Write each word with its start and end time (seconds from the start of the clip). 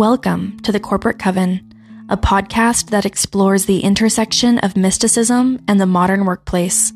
Welcome 0.00 0.58
to 0.60 0.72
the 0.72 0.80
Corporate 0.80 1.18
Coven, 1.18 1.74
a 2.08 2.16
podcast 2.16 2.88
that 2.88 3.04
explores 3.04 3.66
the 3.66 3.80
intersection 3.80 4.58
of 4.60 4.74
mysticism 4.74 5.62
and 5.68 5.78
the 5.78 5.84
modern 5.84 6.24
workplace. 6.24 6.94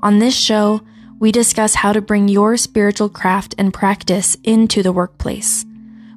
On 0.00 0.20
this 0.20 0.34
show, 0.34 0.80
we 1.18 1.32
discuss 1.32 1.74
how 1.74 1.92
to 1.92 2.00
bring 2.00 2.28
your 2.28 2.56
spiritual 2.56 3.10
craft 3.10 3.54
and 3.58 3.74
practice 3.74 4.38
into 4.42 4.82
the 4.82 4.90
workplace. 4.90 5.66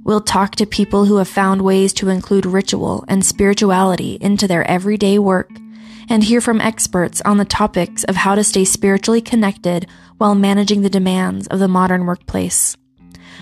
We'll 0.05 0.21
talk 0.21 0.55
to 0.55 0.65
people 0.65 1.03
who 1.03 1.17
have 1.17 1.27
found 1.27 1.61
ways 1.61 1.91
to 1.95 2.07
include 2.07 2.45
ritual 2.45 3.03
and 3.09 3.25
spirituality 3.25 4.17
into 4.21 4.47
their 4.47 4.63
everyday 4.63 5.19
work 5.19 5.49
and 6.07 6.23
hear 6.23 6.39
from 6.39 6.61
experts 6.61 7.19
on 7.25 7.37
the 7.37 7.43
topics 7.43 8.05
of 8.05 8.15
how 8.15 8.35
to 8.35 8.45
stay 8.45 8.63
spiritually 8.63 9.19
connected 9.19 9.87
while 10.19 10.35
managing 10.35 10.83
the 10.83 10.89
demands 10.89 11.47
of 11.47 11.59
the 11.59 11.67
modern 11.67 12.05
workplace. 12.05 12.77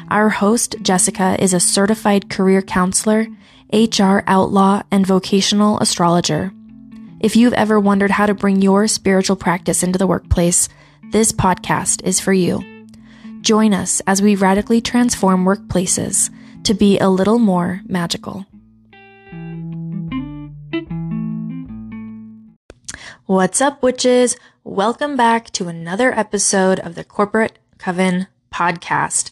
Our 0.09 0.29
host, 0.29 0.75
Jessica, 0.81 1.35
is 1.39 1.53
a 1.53 1.59
certified 1.59 2.29
career 2.29 2.61
counselor, 2.61 3.27
HR 3.73 4.23
outlaw, 4.27 4.83
and 4.91 5.05
vocational 5.05 5.79
astrologer. 5.79 6.51
If 7.19 7.35
you've 7.35 7.53
ever 7.53 7.79
wondered 7.79 8.11
how 8.11 8.25
to 8.25 8.33
bring 8.33 8.61
your 8.61 8.87
spiritual 8.87 9.35
practice 9.35 9.83
into 9.83 9.99
the 9.99 10.07
workplace, 10.07 10.69
this 11.11 11.31
podcast 11.31 12.03
is 12.03 12.19
for 12.19 12.33
you. 12.33 12.63
Join 13.41 13.73
us 13.73 14.01
as 14.07 14.21
we 14.21 14.35
radically 14.35 14.81
transform 14.81 15.45
workplaces 15.45 16.29
to 16.63 16.73
be 16.73 16.99
a 16.99 17.09
little 17.09 17.39
more 17.39 17.81
magical. 17.87 18.45
What's 23.25 23.61
up, 23.61 23.81
witches? 23.81 24.35
Welcome 24.63 25.15
back 25.15 25.51
to 25.51 25.67
another 25.67 26.11
episode 26.13 26.79
of 26.79 26.95
the 26.95 27.03
Corporate 27.03 27.59
Coven 27.77 28.27
podcast. 28.51 29.31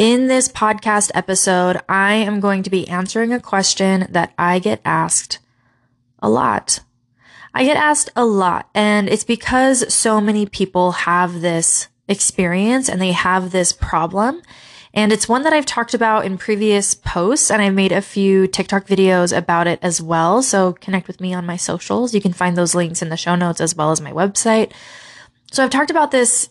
In 0.00 0.28
this 0.28 0.48
podcast 0.48 1.10
episode, 1.12 1.78
I 1.86 2.14
am 2.14 2.40
going 2.40 2.62
to 2.62 2.70
be 2.70 2.88
answering 2.88 3.34
a 3.34 3.38
question 3.38 4.06
that 4.08 4.32
I 4.38 4.58
get 4.58 4.80
asked 4.82 5.40
a 6.20 6.30
lot. 6.30 6.80
I 7.52 7.66
get 7.66 7.76
asked 7.76 8.08
a 8.16 8.24
lot, 8.24 8.70
and 8.74 9.10
it's 9.10 9.24
because 9.24 9.92
so 9.92 10.18
many 10.18 10.46
people 10.46 10.92
have 10.92 11.42
this 11.42 11.88
experience 12.08 12.88
and 12.88 12.98
they 12.98 13.12
have 13.12 13.50
this 13.50 13.74
problem. 13.74 14.40
And 14.94 15.12
it's 15.12 15.28
one 15.28 15.42
that 15.42 15.52
I've 15.52 15.66
talked 15.66 15.92
about 15.92 16.24
in 16.24 16.38
previous 16.38 16.94
posts, 16.94 17.50
and 17.50 17.60
I've 17.60 17.74
made 17.74 17.92
a 17.92 18.00
few 18.00 18.46
TikTok 18.46 18.86
videos 18.86 19.36
about 19.36 19.66
it 19.66 19.80
as 19.82 20.00
well. 20.00 20.40
So 20.42 20.72
connect 20.72 21.08
with 21.08 21.20
me 21.20 21.34
on 21.34 21.44
my 21.44 21.58
socials. 21.58 22.14
You 22.14 22.22
can 22.22 22.32
find 22.32 22.56
those 22.56 22.74
links 22.74 23.02
in 23.02 23.10
the 23.10 23.18
show 23.18 23.34
notes 23.34 23.60
as 23.60 23.76
well 23.76 23.90
as 23.90 24.00
my 24.00 24.12
website. 24.12 24.72
So 25.52 25.62
I've 25.62 25.68
talked 25.68 25.90
about 25.90 26.10
this 26.10 26.48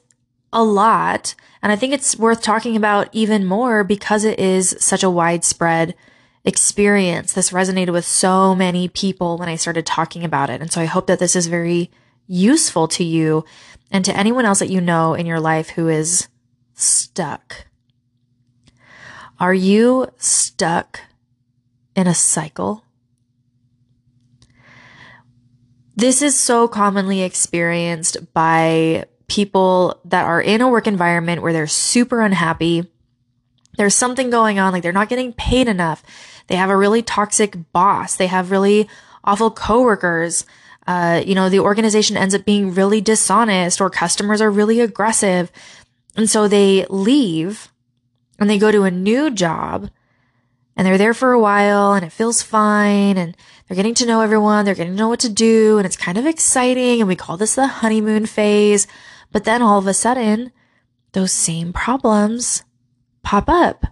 a 0.52 0.64
lot, 0.64 1.36
and 1.62 1.72
I 1.72 1.76
think 1.76 1.94
it's 1.94 2.18
worth 2.18 2.42
talking 2.42 2.76
about 2.76 3.10
even 3.12 3.46
more 3.46 3.84
because 3.84 4.24
it 4.24 4.40
is 4.40 4.76
such 4.80 5.04
a 5.04 5.10
widespread 5.10 5.96
experience. 6.44 7.34
This 7.34 7.52
resonated 7.52 7.92
with 7.92 8.06
so 8.06 8.56
many 8.56 8.88
people 8.88 9.38
when 9.38 9.50
I 9.50 9.56
started 9.56 9.86
talking 9.86 10.24
about 10.24 10.50
it. 10.50 10.62
And 10.62 10.72
so 10.72 10.82
I 10.82 10.86
hope 10.86 11.08
that 11.08 11.20
this 11.20 11.36
is 11.36 11.48
very 11.48 11.92
useful 12.28 12.88
to 12.88 13.04
you 13.04 13.46
and 13.92 14.06
to 14.06 14.16
anyone 14.16 14.46
else 14.46 14.60
that 14.60 14.70
you 14.70 14.82
know 14.82 15.14
in 15.14 15.26
your 15.26 15.40
life 15.40 15.70
who 15.70 15.88
is 15.88 16.28
stuck 16.74 17.66
are 19.40 19.54
you 19.54 20.08
stuck 20.18 21.00
in 21.96 22.08
a 22.08 22.14
cycle? 22.14 22.84
This 25.96 26.22
is 26.22 26.38
so 26.38 26.68
commonly 26.68 27.22
experienced 27.22 28.34
by 28.34 29.06
people 29.30 30.00
that 30.06 30.26
are 30.26 30.42
in 30.42 30.62
a 30.62 30.70
work 30.70 30.88
environment 30.88 31.42
where 31.42 31.54
they're 31.54 31.68
super 31.68 32.22
unhappy. 32.22 32.92
There's 33.78 33.96
something 33.96 34.30
going 34.30 34.60
on, 34.60 34.74
like 34.74 34.84
they're 34.84 34.92
not 34.92 35.10
getting 35.10 35.32
paid 35.34 35.68
enough. 35.68 36.04
They 36.48 36.56
have 36.56 36.70
a 36.70 36.76
really 36.76 37.02
toxic 37.02 37.56
boss. 37.72 38.16
They 38.16 38.28
have 38.28 38.52
really 38.52 38.90
awful 39.24 39.52
coworkers. 39.52 40.46
Uh, 40.88 41.22
you 41.26 41.36
know, 41.36 41.50
the 41.50 41.60
organization 41.60 42.18
ends 42.18 42.34
up 42.34 42.44
being 42.44 42.74
really 42.74 43.00
dishonest 43.00 43.80
or 43.80 43.90
customers 43.90 44.42
are 44.42 44.50
really 44.50 44.80
aggressive. 44.80 45.52
And 46.16 46.30
so 46.30 46.48
they 46.48 46.86
leave 46.90 47.72
and 48.40 48.50
they 48.50 48.58
go 48.58 48.72
to 48.72 48.84
a 48.84 48.92
new 48.92 49.30
job 49.30 49.90
and 50.76 50.88
they're 50.88 50.98
there 50.98 51.14
for 51.14 51.32
a 51.32 51.40
while 51.40 51.94
and 51.94 52.06
it 52.06 52.12
feels 52.12 52.42
fine 52.42 53.18
and 53.18 53.38
they're 53.68 53.76
getting 53.76 53.94
to 53.96 54.06
know 54.06 54.22
everyone. 54.22 54.66
They're 54.66 54.76
getting 54.76 54.94
to 54.94 54.98
know 54.98 55.10
what 55.10 55.20
to 55.20 55.30
do 55.30 55.78
and 55.78 55.86
it's 55.86 55.98
kind 55.98 56.18
of 56.18 56.26
exciting. 56.26 57.02
And 57.02 57.08
we 57.08 57.16
call 57.16 57.38
this 57.38 57.56
the 57.56 57.68
honeymoon 57.68 58.26
phase. 58.26 58.88
But 59.32 59.44
then 59.44 59.62
all 59.62 59.80
of 59.80 59.88
a 59.88 59.94
sudden, 59.94 60.52
those 61.12 61.32
same 61.32 61.74
problems 61.74 62.64
pop 63.24 63.50
up. 63.50 63.86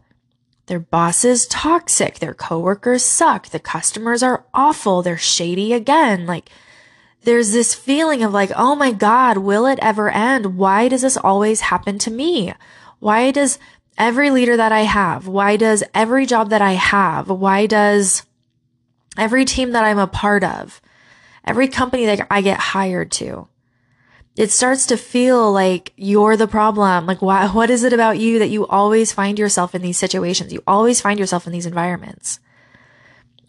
Their 0.67 0.79
boss 0.79 1.23
is 1.23 1.47
toxic. 1.47 2.19
Their 2.19 2.33
coworkers 2.33 3.03
suck. 3.03 3.49
The 3.49 3.59
customers 3.59 4.21
are 4.21 4.45
awful. 4.53 5.01
They're 5.01 5.17
shady 5.17 5.73
again. 5.73 6.25
Like 6.25 6.49
there's 7.23 7.51
this 7.51 7.73
feeling 7.73 8.23
of 8.23 8.33
like, 8.33 8.51
oh 8.55 8.75
my 8.75 8.91
God, 8.91 9.37
will 9.37 9.65
it 9.65 9.79
ever 9.81 10.09
end? 10.09 10.57
Why 10.57 10.87
does 10.87 11.01
this 11.01 11.17
always 11.17 11.61
happen 11.61 11.97
to 11.99 12.11
me? 12.11 12.53
Why 12.99 13.31
does 13.31 13.59
every 13.97 14.29
leader 14.29 14.57
that 14.57 14.71
I 14.71 14.81
have? 14.81 15.27
Why 15.27 15.57
does 15.57 15.83
every 15.93 16.25
job 16.25 16.49
that 16.49 16.61
I 16.61 16.73
have? 16.73 17.29
Why 17.29 17.65
does 17.65 18.23
every 19.17 19.45
team 19.45 19.71
that 19.71 19.83
I'm 19.83 19.99
a 19.99 20.07
part 20.07 20.43
of? 20.43 20.81
Every 21.43 21.67
company 21.67 22.05
that 22.05 22.27
I 22.29 22.41
get 22.41 22.59
hired 22.59 23.11
to? 23.13 23.47
It 24.37 24.51
starts 24.51 24.85
to 24.87 24.97
feel 24.97 25.51
like 25.51 25.93
you're 25.95 26.37
the 26.37 26.47
problem. 26.47 27.05
Like, 27.05 27.21
why, 27.21 27.47
what 27.47 27.69
is 27.69 27.83
it 27.83 27.93
about 27.93 28.19
you 28.19 28.39
that 28.39 28.49
you 28.49 28.67
always 28.67 29.11
find 29.11 29.39
yourself 29.39 29.73
in 29.73 29.81
these 29.81 29.97
situations? 29.97 30.53
You 30.53 30.63
always 30.67 31.01
find 31.01 31.19
yourself 31.19 31.47
in 31.47 31.53
these 31.53 31.65
environments. 31.65 32.39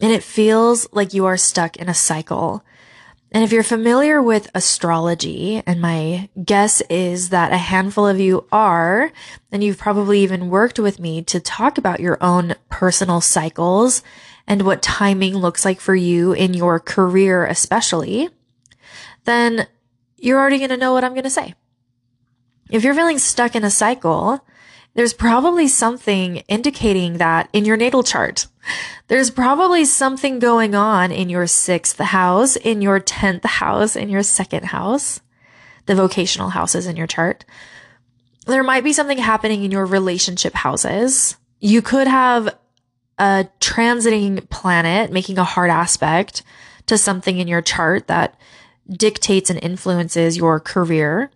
And 0.01 0.11
it 0.11 0.23
feels 0.23 0.87
like 0.91 1.13
you 1.13 1.25
are 1.25 1.37
stuck 1.37 1.77
in 1.77 1.89
a 1.89 1.93
cycle 1.93 2.63
and 3.31 3.43
if 3.43 3.51
you're 3.51 3.63
familiar 3.63 4.21
with 4.23 4.49
astrology, 4.55 5.61
and 5.67 5.79
my 5.79 6.29
guess 6.43 6.81
is 6.89 7.29
that 7.29 7.51
a 7.51 7.57
handful 7.57 8.07
of 8.07 8.19
you 8.19 8.47
are, 8.51 9.11
then 9.51 9.61
you've 9.61 9.77
probably 9.77 10.21
even 10.21 10.49
worked 10.49 10.79
with 10.79 10.99
me 10.99 11.21
to 11.23 11.39
talk 11.39 11.77
about 11.77 11.99
your 11.99 12.17
own 12.21 12.55
personal 12.69 13.21
cycles 13.21 14.01
and 14.47 14.63
what 14.63 14.81
timing 14.81 15.37
looks 15.37 15.63
like 15.63 15.79
for 15.79 15.93
you 15.93 16.33
in 16.33 16.55
your 16.55 16.79
career, 16.79 17.45
especially, 17.45 18.29
then 19.25 19.67
you're 20.21 20.39
already 20.39 20.57
going 20.57 20.69
to 20.69 20.77
know 20.77 20.93
what 20.93 21.03
I'm 21.03 21.13
going 21.13 21.23
to 21.23 21.29
say. 21.29 21.53
If 22.69 22.83
you're 22.83 22.93
feeling 22.93 23.19
stuck 23.19 23.55
in 23.55 23.63
a 23.63 23.71
cycle, 23.71 24.45
there's 24.93 25.13
probably 25.13 25.67
something 25.67 26.37
indicating 26.47 27.17
that 27.17 27.49
in 27.53 27.65
your 27.65 27.77
natal 27.77 28.03
chart. 28.03 28.47
There's 29.07 29.31
probably 29.31 29.85
something 29.85 30.39
going 30.39 30.75
on 30.75 31.11
in 31.11 31.29
your 31.29 31.47
sixth 31.47 31.97
house, 31.99 32.55
in 32.55 32.81
your 32.81 32.99
10th 32.99 33.45
house, 33.45 33.95
in 33.95 34.09
your 34.09 34.23
second 34.23 34.65
house, 34.65 35.21
the 35.85 35.95
vocational 35.95 36.49
houses 36.49 36.85
in 36.85 36.95
your 36.95 37.07
chart. 37.07 37.45
There 38.45 38.63
might 38.63 38.83
be 38.83 38.93
something 38.93 39.17
happening 39.17 39.63
in 39.63 39.71
your 39.71 39.85
relationship 39.85 40.53
houses. 40.53 41.37
You 41.59 41.81
could 41.81 42.07
have 42.07 42.55
a 43.17 43.47
transiting 43.59 44.49
planet 44.49 45.11
making 45.11 45.37
a 45.37 45.43
hard 45.43 45.69
aspect 45.69 46.43
to 46.85 46.97
something 46.97 47.37
in 47.37 47.47
your 47.47 47.61
chart 47.61 48.07
that 48.07 48.39
dictates 48.89 49.49
and 49.49 49.61
influences 49.61 50.37
your 50.37 50.59
career. 50.59 51.31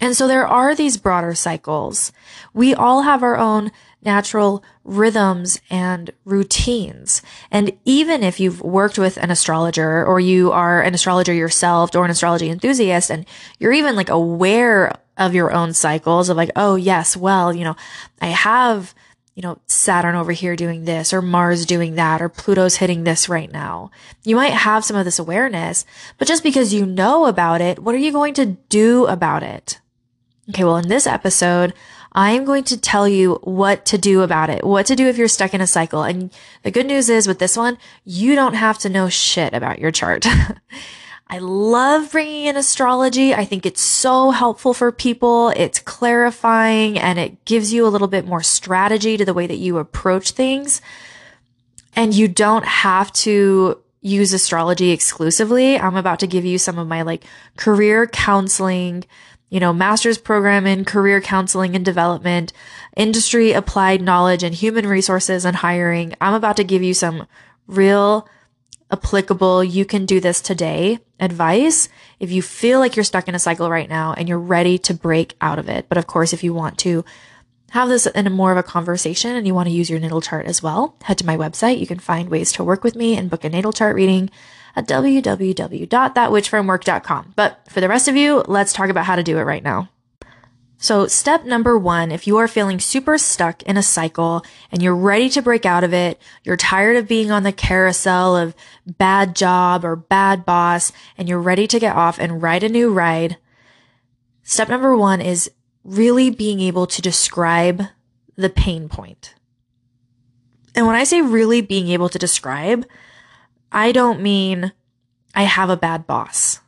And 0.00 0.16
so 0.16 0.28
there 0.28 0.46
are 0.46 0.74
these 0.74 0.96
broader 0.96 1.34
cycles. 1.34 2.12
We 2.54 2.74
all 2.74 3.02
have 3.02 3.22
our 3.22 3.36
own 3.36 3.72
natural 4.02 4.62
rhythms 4.84 5.60
and 5.70 6.12
routines. 6.24 7.20
And 7.50 7.72
even 7.84 8.22
if 8.22 8.38
you've 8.38 8.60
worked 8.60 8.96
with 8.96 9.16
an 9.16 9.30
astrologer 9.30 10.06
or 10.06 10.20
you 10.20 10.52
are 10.52 10.82
an 10.82 10.94
astrologer 10.94 11.32
yourself 11.32 11.94
or 11.96 12.04
an 12.04 12.10
astrology 12.10 12.48
enthusiast 12.48 13.10
and 13.10 13.26
you're 13.58 13.72
even 13.72 13.96
like 13.96 14.08
aware 14.08 14.92
of 15.16 15.34
your 15.34 15.52
own 15.52 15.72
cycles 15.72 16.28
of 16.28 16.36
like, 16.36 16.50
oh 16.54 16.76
yes, 16.76 17.16
well, 17.16 17.52
you 17.52 17.64
know, 17.64 17.74
I 18.20 18.28
have, 18.28 18.94
you 19.38 19.42
know, 19.42 19.60
Saturn 19.68 20.16
over 20.16 20.32
here 20.32 20.56
doing 20.56 20.84
this 20.84 21.12
or 21.12 21.22
Mars 21.22 21.64
doing 21.64 21.94
that 21.94 22.20
or 22.20 22.28
Pluto's 22.28 22.78
hitting 22.78 23.04
this 23.04 23.28
right 23.28 23.52
now. 23.52 23.92
You 24.24 24.34
might 24.34 24.52
have 24.52 24.84
some 24.84 24.96
of 24.96 25.04
this 25.04 25.20
awareness, 25.20 25.86
but 26.18 26.26
just 26.26 26.42
because 26.42 26.74
you 26.74 26.84
know 26.84 27.24
about 27.24 27.60
it, 27.60 27.78
what 27.78 27.94
are 27.94 27.98
you 27.98 28.10
going 28.10 28.34
to 28.34 28.46
do 28.46 29.06
about 29.06 29.44
it? 29.44 29.78
Okay, 30.48 30.64
well, 30.64 30.76
in 30.76 30.88
this 30.88 31.06
episode, 31.06 31.72
I 32.10 32.32
am 32.32 32.44
going 32.44 32.64
to 32.64 32.80
tell 32.80 33.06
you 33.06 33.34
what 33.44 33.86
to 33.86 33.96
do 33.96 34.22
about 34.22 34.50
it, 34.50 34.64
what 34.64 34.86
to 34.86 34.96
do 34.96 35.06
if 35.06 35.16
you're 35.16 35.28
stuck 35.28 35.54
in 35.54 35.60
a 35.60 35.68
cycle. 35.68 36.02
And 36.02 36.32
the 36.64 36.72
good 36.72 36.86
news 36.86 37.08
is 37.08 37.28
with 37.28 37.38
this 37.38 37.56
one, 37.56 37.78
you 38.04 38.34
don't 38.34 38.54
have 38.54 38.78
to 38.78 38.88
know 38.88 39.08
shit 39.08 39.54
about 39.54 39.78
your 39.78 39.92
chart. 39.92 40.26
I 41.30 41.38
love 41.38 42.12
bringing 42.12 42.46
in 42.46 42.56
astrology. 42.56 43.34
I 43.34 43.44
think 43.44 43.66
it's 43.66 43.82
so 43.82 44.30
helpful 44.30 44.72
for 44.72 44.90
people. 44.90 45.50
It's 45.50 45.78
clarifying 45.78 46.98
and 46.98 47.18
it 47.18 47.44
gives 47.44 47.72
you 47.72 47.86
a 47.86 47.88
little 47.88 48.08
bit 48.08 48.26
more 48.26 48.42
strategy 48.42 49.16
to 49.18 49.24
the 49.24 49.34
way 49.34 49.46
that 49.46 49.58
you 49.58 49.76
approach 49.76 50.30
things. 50.30 50.80
And 51.94 52.14
you 52.14 52.28
don't 52.28 52.64
have 52.64 53.12
to 53.14 53.78
use 54.00 54.32
astrology 54.32 54.90
exclusively. 54.90 55.78
I'm 55.78 55.96
about 55.96 56.20
to 56.20 56.26
give 56.26 56.46
you 56.46 56.56
some 56.56 56.78
of 56.78 56.88
my 56.88 57.02
like 57.02 57.24
career 57.56 58.06
counseling 58.06 59.04
you 59.50 59.60
know, 59.60 59.72
master's 59.72 60.18
program 60.18 60.66
in 60.66 60.84
career 60.84 61.20
counseling 61.20 61.74
and 61.74 61.84
development, 61.84 62.52
industry 62.96 63.52
applied 63.52 64.02
knowledge 64.02 64.42
and 64.42 64.54
human 64.54 64.86
resources 64.86 65.44
and 65.44 65.56
hiring. 65.56 66.14
I'm 66.20 66.34
about 66.34 66.56
to 66.58 66.64
give 66.64 66.82
you 66.82 66.92
some 66.92 67.26
real 67.66 68.28
applicable, 68.90 69.62
you 69.64 69.84
can 69.84 70.06
do 70.06 70.20
this 70.20 70.40
today 70.40 70.98
advice 71.20 71.88
if 72.20 72.30
you 72.30 72.40
feel 72.42 72.78
like 72.78 72.94
you're 72.96 73.04
stuck 73.04 73.28
in 73.28 73.34
a 73.34 73.38
cycle 73.38 73.70
right 73.70 73.88
now 73.88 74.14
and 74.14 74.28
you're 74.28 74.38
ready 74.38 74.78
to 74.78 74.94
break 74.94 75.34
out 75.40 75.58
of 75.58 75.68
it. 75.68 75.88
But 75.88 75.98
of 75.98 76.06
course, 76.06 76.32
if 76.32 76.44
you 76.44 76.54
want 76.54 76.78
to 76.78 77.04
have 77.70 77.88
this 77.88 78.06
in 78.06 78.26
a 78.26 78.30
more 78.30 78.50
of 78.50 78.58
a 78.58 78.62
conversation 78.62 79.36
and 79.36 79.46
you 79.46 79.54
want 79.54 79.68
to 79.68 79.74
use 79.74 79.90
your 79.90 80.00
natal 80.00 80.22
chart 80.22 80.46
as 80.46 80.62
well, 80.62 80.96
head 81.02 81.18
to 81.18 81.26
my 81.26 81.36
website. 81.36 81.78
You 81.78 81.86
can 81.86 81.98
find 81.98 82.30
ways 82.30 82.50
to 82.52 82.64
work 82.64 82.82
with 82.82 82.96
me 82.96 83.14
and 83.16 83.28
book 83.28 83.44
a 83.44 83.50
natal 83.50 83.72
chart 83.72 83.94
reading 83.94 84.30
at 84.74 84.86
www.thatwitchfromwork.com. 84.86 87.32
But 87.36 87.60
for 87.68 87.80
the 87.80 87.88
rest 87.88 88.08
of 88.08 88.16
you, 88.16 88.42
let's 88.46 88.72
talk 88.72 88.88
about 88.88 89.04
how 89.04 89.16
to 89.16 89.22
do 89.22 89.36
it 89.38 89.42
right 89.42 89.62
now. 89.62 89.90
So 90.80 91.08
step 91.08 91.44
number 91.44 91.76
one, 91.76 92.12
if 92.12 92.28
you 92.28 92.36
are 92.36 92.46
feeling 92.46 92.78
super 92.78 93.18
stuck 93.18 93.64
in 93.64 93.76
a 93.76 93.82
cycle 93.82 94.44
and 94.70 94.80
you're 94.80 94.94
ready 94.94 95.28
to 95.30 95.42
break 95.42 95.66
out 95.66 95.82
of 95.82 95.92
it, 95.92 96.20
you're 96.44 96.56
tired 96.56 96.96
of 96.96 97.08
being 97.08 97.32
on 97.32 97.42
the 97.42 97.50
carousel 97.50 98.36
of 98.36 98.54
bad 98.86 99.34
job 99.34 99.84
or 99.84 99.96
bad 99.96 100.46
boss, 100.46 100.92
and 101.16 101.28
you're 101.28 101.40
ready 101.40 101.66
to 101.66 101.80
get 101.80 101.96
off 101.96 102.20
and 102.20 102.42
ride 102.42 102.62
a 102.62 102.68
new 102.68 102.92
ride. 102.92 103.38
Step 104.44 104.68
number 104.68 104.96
one 104.96 105.20
is 105.20 105.50
really 105.82 106.30
being 106.30 106.60
able 106.60 106.86
to 106.86 107.02
describe 107.02 107.82
the 108.36 108.48
pain 108.48 108.88
point. 108.88 109.34
And 110.76 110.86
when 110.86 110.94
I 110.94 111.02
say 111.02 111.22
really 111.22 111.60
being 111.60 111.88
able 111.88 112.08
to 112.08 112.20
describe, 112.20 112.86
I 113.72 113.90
don't 113.90 114.22
mean 114.22 114.72
I 115.34 115.42
have 115.42 115.70
a 115.70 115.76
bad 115.76 116.06
boss. 116.06 116.60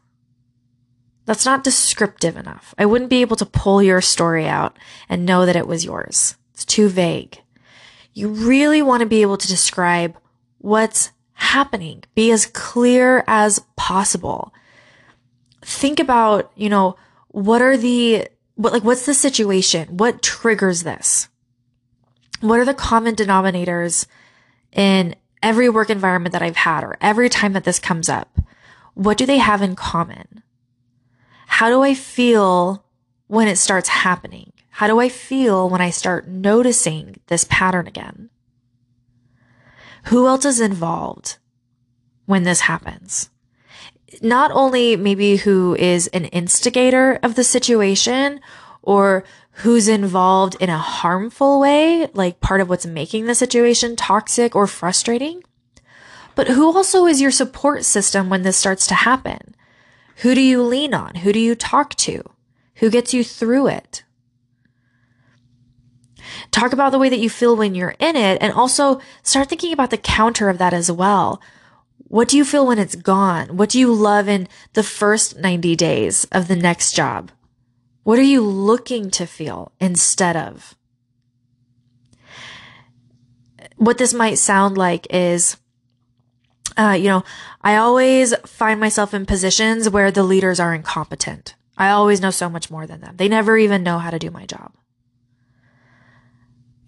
That's 1.31 1.47
not 1.47 1.63
descriptive 1.63 2.37
enough. 2.37 2.75
I 2.77 2.87
wouldn't 2.87 3.09
be 3.09 3.21
able 3.21 3.37
to 3.37 3.47
pull 3.47 3.81
your 3.81 4.01
story 4.01 4.49
out 4.49 4.77
and 5.09 5.25
know 5.25 5.47
that 5.47 5.55
it 5.55 5.69
was 5.69 5.85
yours. 5.85 6.35
It's 6.55 6.65
too 6.65 6.89
vague. 6.89 7.41
You 8.13 8.31
really 8.31 8.83
want 8.83 9.03
to 9.03 9.07
be 9.07 9.23
able 9.23 9.37
to 9.37 9.47
describe 9.47 10.19
what's 10.59 11.13
happening. 11.35 12.03
Be 12.17 12.33
as 12.33 12.47
clear 12.47 13.23
as 13.29 13.61
possible. 13.77 14.53
Think 15.63 16.01
about, 16.01 16.51
you 16.57 16.69
know, 16.69 16.97
what 17.29 17.63
are 17.63 17.77
the, 17.77 18.27
what, 18.57 18.73
like, 18.73 18.83
what's 18.83 19.07
the 19.07 19.15
situation? 19.15 19.99
What 19.99 20.23
triggers 20.23 20.83
this? 20.83 21.29
What 22.41 22.59
are 22.59 22.65
the 22.65 22.75
common 22.75 23.15
denominators 23.15 24.05
in 24.73 25.15
every 25.45 25.69
work 25.69 25.91
environment 25.91 26.33
that 26.33 26.43
I've 26.43 26.57
had 26.57 26.83
or 26.83 26.99
every 27.01 27.29
time 27.29 27.53
that 27.53 27.63
this 27.63 27.79
comes 27.79 28.09
up? 28.09 28.41
What 28.95 29.17
do 29.17 29.27
they 29.27 29.39
have 29.39 29.63
in 29.63 29.77
common? 29.77 30.43
How 31.51 31.69
do 31.69 31.83
I 31.83 31.95
feel 31.95 32.85
when 33.27 33.49
it 33.49 33.57
starts 33.57 33.89
happening? 33.89 34.53
How 34.71 34.87
do 34.87 34.99
I 34.99 35.11
feel 35.11 35.69
when 35.69 35.83
I 35.83 35.91
start 35.91 36.27
noticing 36.27 37.17
this 37.27 37.45
pattern 37.51 37.87
again? 37.87 38.31
Who 40.05 40.27
else 40.27 40.47
is 40.47 40.61
involved 40.61 41.37
when 42.25 42.45
this 42.45 42.61
happens? 42.61 43.29
Not 44.23 44.53
only 44.53 44.97
maybe 44.97 45.37
who 45.37 45.75
is 45.75 46.07
an 46.09 46.27
instigator 46.27 47.19
of 47.23 47.35
the 47.35 47.45
situation 47.45 48.41
or 48.81 49.25
who's 49.51 49.89
involved 49.89 50.57
in 50.61 50.71
a 50.71 50.79
harmful 50.79 51.61
way, 51.61 52.09
like 52.15 52.41
part 52.41 52.63
of 52.63 52.69
what's 52.71 52.87
making 52.87 53.27
the 53.27 53.35
situation 53.35 53.97
toxic 53.97 54.55
or 54.55 54.67
frustrating, 54.69 55.43
but 56.37 56.49
who 56.49 56.75
also 56.75 57.07
is 57.07 57.21
your 57.21 57.33
support 57.33 57.85
system 57.85 58.31
when 58.31 58.45
this 58.45 58.57
starts 58.57 58.87
to 58.87 58.95
happen? 58.95 59.57
Who 60.21 60.35
do 60.35 60.41
you 60.41 60.63
lean 60.63 60.93
on? 60.93 61.17
Who 61.17 61.33
do 61.33 61.39
you 61.39 61.55
talk 61.55 61.95
to? 61.97 62.23
Who 62.77 62.91
gets 62.91 63.15
you 63.15 63.25
through 63.25 63.69
it? 63.69 64.05
Talk 66.51 66.73
about 66.73 66.93
the 66.93 66.99
way 66.99 67.09
that 67.09 67.19
you 67.19 67.31
feel 67.31 67.57
when 67.57 67.75
you're 67.75 67.95
in 67.99 68.17
it 68.17 68.39
and 68.41 68.53
also 68.53 69.01
start 69.23 69.49
thinking 69.49 69.73
about 69.73 69.91
the 69.91 69.97
counter 69.97 70.49
of 70.49 70.59
that 70.59 70.75
as 70.75 70.91
well. 70.91 71.41
What 71.97 72.29
do 72.29 72.37
you 72.37 72.45
feel 72.45 72.67
when 72.67 72.79
it's 72.79 72.97
gone? 72.97 73.57
What 73.57 73.71
do 73.71 73.79
you 73.79 73.93
love 73.93 74.29
in 74.29 74.49
the 74.75 74.83
first 74.83 75.39
90 75.39 75.77
days 75.77 76.25
of 76.33 76.49
the 76.49 76.57
next 76.57 76.93
job? 76.93 77.31
What 78.03 78.19
are 78.19 78.23
you 78.23 78.43
looking 78.43 79.11
to 79.13 79.27
feel 79.27 79.73
instead 79.81 80.37
of? 80.37 80.75
What 83.77 83.99
this 83.99 84.13
might 84.13 84.39
sound 84.39 84.77
like 84.77 85.07
is 85.09 85.57
uh, 86.81 86.93
you 86.93 87.09
know, 87.09 87.23
I 87.61 87.77
always 87.77 88.35
find 88.47 88.81
myself 88.81 89.13
in 89.13 89.27
positions 89.27 89.91
where 89.91 90.11
the 90.11 90.23
leaders 90.23 90.59
are 90.59 90.75
incompetent. 90.75 91.55
I 91.77 91.91
always 91.91 92.23
know 92.23 92.31
so 92.31 92.49
much 92.49 92.71
more 92.71 92.87
than 92.87 93.03
them. 93.03 93.17
They 93.17 93.29
never 93.29 93.59
even 93.59 93.83
know 93.83 93.99
how 93.99 94.11
to 94.11 94.19
do 94.19 94.31
my 94.31 94.47
job. 94.47 94.73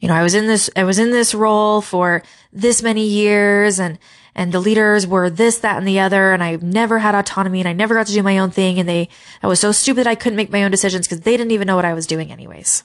You 0.00 0.08
know, 0.08 0.14
I 0.14 0.22
was 0.22 0.34
in 0.34 0.46
this, 0.46 0.70
I 0.74 0.84
was 0.84 0.98
in 0.98 1.10
this 1.10 1.34
role 1.34 1.82
for 1.82 2.22
this 2.52 2.82
many 2.82 3.06
years 3.06 3.78
and, 3.78 3.98
and 4.34 4.50
the 4.50 4.60
leaders 4.60 5.06
were 5.06 5.28
this, 5.28 5.58
that, 5.58 5.76
and 5.76 5.86
the 5.86 6.00
other. 6.00 6.32
And 6.32 6.42
I 6.42 6.56
never 6.56 6.98
had 6.98 7.14
autonomy 7.14 7.60
and 7.60 7.68
I 7.68 7.74
never 7.74 7.94
got 7.94 8.06
to 8.06 8.12
do 8.12 8.22
my 8.22 8.38
own 8.38 8.50
thing. 8.50 8.78
And 8.78 8.88
they, 8.88 9.10
I 9.42 9.46
was 9.46 9.60
so 9.60 9.72
stupid 9.72 10.06
I 10.06 10.14
couldn't 10.14 10.36
make 10.38 10.50
my 10.50 10.64
own 10.64 10.70
decisions 10.70 11.06
because 11.06 11.20
they 11.20 11.36
didn't 11.36 11.52
even 11.52 11.66
know 11.66 11.76
what 11.76 11.84
I 11.84 11.94
was 11.94 12.06
doing 12.06 12.32
anyways. 12.32 12.84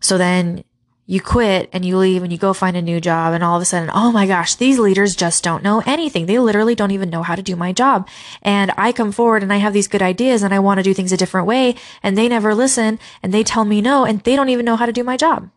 So 0.00 0.16
then 0.16 0.64
you 1.08 1.20
quit 1.20 1.70
and 1.72 1.84
you 1.84 1.96
leave 1.96 2.24
and 2.24 2.32
you 2.32 2.38
go 2.38 2.52
find 2.52 2.76
a 2.76 2.82
new 2.82 3.00
job 3.00 3.32
and 3.32 3.44
all 3.44 3.54
of 3.54 3.62
a 3.62 3.64
sudden, 3.64 3.90
oh 3.94 4.10
my 4.10 4.26
gosh, 4.26 4.56
these 4.56 4.80
leaders 4.80 5.14
just 5.14 5.44
don't 5.44 5.62
know 5.62 5.80
anything. 5.86 6.26
They 6.26 6.40
literally 6.40 6.74
don't 6.74 6.90
even 6.90 7.10
know 7.10 7.22
how 7.22 7.36
to 7.36 7.42
do 7.42 7.54
my 7.54 7.72
job. 7.72 8.08
And 8.42 8.72
I 8.76 8.90
come 8.90 9.12
forward 9.12 9.44
and 9.44 9.52
I 9.52 9.58
have 9.58 9.72
these 9.72 9.86
good 9.86 10.02
ideas 10.02 10.42
and 10.42 10.52
I 10.52 10.58
want 10.58 10.78
to 10.78 10.82
do 10.82 10.92
things 10.92 11.12
a 11.12 11.16
different 11.16 11.46
way 11.46 11.76
and 12.02 12.18
they 12.18 12.28
never 12.28 12.56
listen 12.56 12.98
and 13.22 13.32
they 13.32 13.44
tell 13.44 13.64
me 13.64 13.80
no 13.80 14.04
and 14.04 14.20
they 14.20 14.34
don't 14.34 14.48
even 14.48 14.64
know 14.64 14.74
how 14.74 14.84
to 14.86 14.92
do 14.92 15.04
my 15.04 15.16
job. 15.16 15.48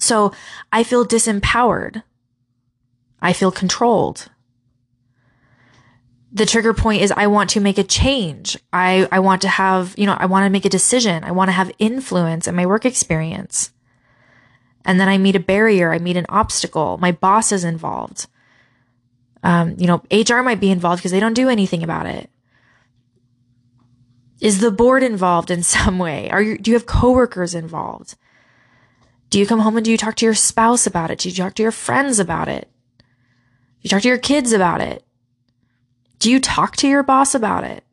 So 0.00 0.32
I 0.72 0.82
feel 0.82 1.06
disempowered. 1.06 2.02
I 3.22 3.32
feel 3.32 3.52
controlled. 3.52 4.28
The 6.32 6.46
trigger 6.46 6.74
point 6.74 7.00
is 7.00 7.12
I 7.12 7.28
want 7.28 7.50
to 7.50 7.60
make 7.60 7.78
a 7.78 7.84
change. 7.84 8.58
I, 8.72 9.08
I 9.12 9.20
want 9.20 9.42
to 9.42 9.48
have, 9.48 9.94
you 9.96 10.04
know, 10.04 10.16
I 10.18 10.26
want 10.26 10.46
to 10.46 10.50
make 10.50 10.64
a 10.64 10.68
decision. 10.68 11.22
I 11.22 11.30
want 11.30 11.46
to 11.46 11.52
have 11.52 11.70
influence 11.78 12.48
in 12.48 12.56
my 12.56 12.66
work 12.66 12.84
experience. 12.84 13.70
And 14.84 15.00
then 15.00 15.08
I 15.08 15.18
meet 15.18 15.36
a 15.36 15.40
barrier, 15.40 15.92
I 15.92 15.98
meet 15.98 16.16
an 16.16 16.26
obstacle, 16.28 16.98
my 16.98 17.12
boss 17.12 17.52
is 17.52 17.64
involved. 17.64 18.26
Um, 19.42 19.76
you 19.78 19.86
know, 19.86 20.02
HR 20.10 20.42
might 20.42 20.60
be 20.60 20.70
involved 20.70 21.00
because 21.00 21.12
they 21.12 21.20
don't 21.20 21.34
do 21.34 21.48
anything 21.48 21.82
about 21.82 22.06
it. 22.06 22.30
Is 24.40 24.60
the 24.60 24.70
board 24.70 25.02
involved 25.02 25.50
in 25.50 25.62
some 25.74 25.98
way? 25.98 26.30
Are 26.30 26.42
you, 26.42 26.58
do 26.58 26.70
you 26.70 26.76
have 26.76 26.86
coworkers 26.86 27.54
involved? 27.54 28.16
Do 29.30 29.38
you 29.38 29.46
come 29.46 29.60
home 29.60 29.76
and 29.76 29.84
do 29.84 29.90
you 29.90 29.96
talk 29.96 30.16
to 30.16 30.26
your 30.26 30.34
spouse 30.34 30.86
about 30.86 31.10
it? 31.10 31.18
Do 31.18 31.28
you 31.28 31.34
talk 31.34 31.54
to 31.54 31.62
your 31.62 31.72
friends 31.72 32.18
about 32.18 32.48
it? 32.48 32.70
Do 32.98 33.04
you 33.82 33.90
talk 33.90 34.02
to 34.02 34.08
your 34.08 34.18
kids 34.18 34.52
about 34.52 34.80
it? 34.80 35.02
Do 36.18 36.30
you 36.30 36.40
talk 36.40 36.76
to 36.76 36.88
your 36.88 37.02
boss 37.02 37.34
about 37.34 37.64
it? 37.64 37.84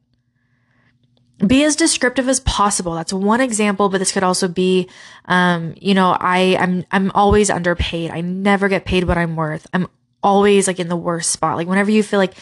Be 1.46 1.64
as 1.64 1.76
descriptive 1.76 2.30
as 2.30 2.40
possible. 2.40 2.94
That's 2.94 3.14
one 3.14 3.42
example, 3.42 3.90
but 3.90 3.98
this 3.98 4.12
could 4.12 4.24
also 4.24 4.48
be, 4.48 4.90
um, 5.26 5.74
you 5.78 5.94
know, 5.94 6.16
I, 6.20 6.56
I'm, 6.60 6.86
I'm 6.92 7.12
always 7.12 7.50
underpaid. 7.50 8.12
I 8.12 8.22
never 8.22 8.70
get 8.70 8.86
paid 8.86 9.06
what 9.06 9.18
I'm 9.18 9.36
worth. 9.36 9.68
I'm 9.74 9.88
always 10.22 10.68
like 10.68 10.80
in 10.80 10.88
the 10.88 10.96
worst 10.96 11.32
spot. 11.32 11.58
Like 11.58 11.68
whenever 11.68 11.92
you 11.92 12.04
feel 12.04 12.20
like, 12.20 12.34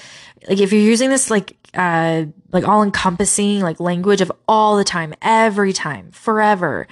like 0.47 0.59
if 0.59 0.73
you're 0.73 0.81
using 0.81 1.09
this 1.09 1.29
like, 1.29 1.55
uh, 1.73 2.25
like 2.51 2.67
all 2.67 2.83
encompassing 2.83 3.61
like 3.61 3.79
language 3.79 4.21
of 4.21 4.31
all 4.47 4.77
the 4.77 4.83
time, 4.83 5.13
every 5.21 5.71
time, 5.71 6.11
forever, 6.11 6.87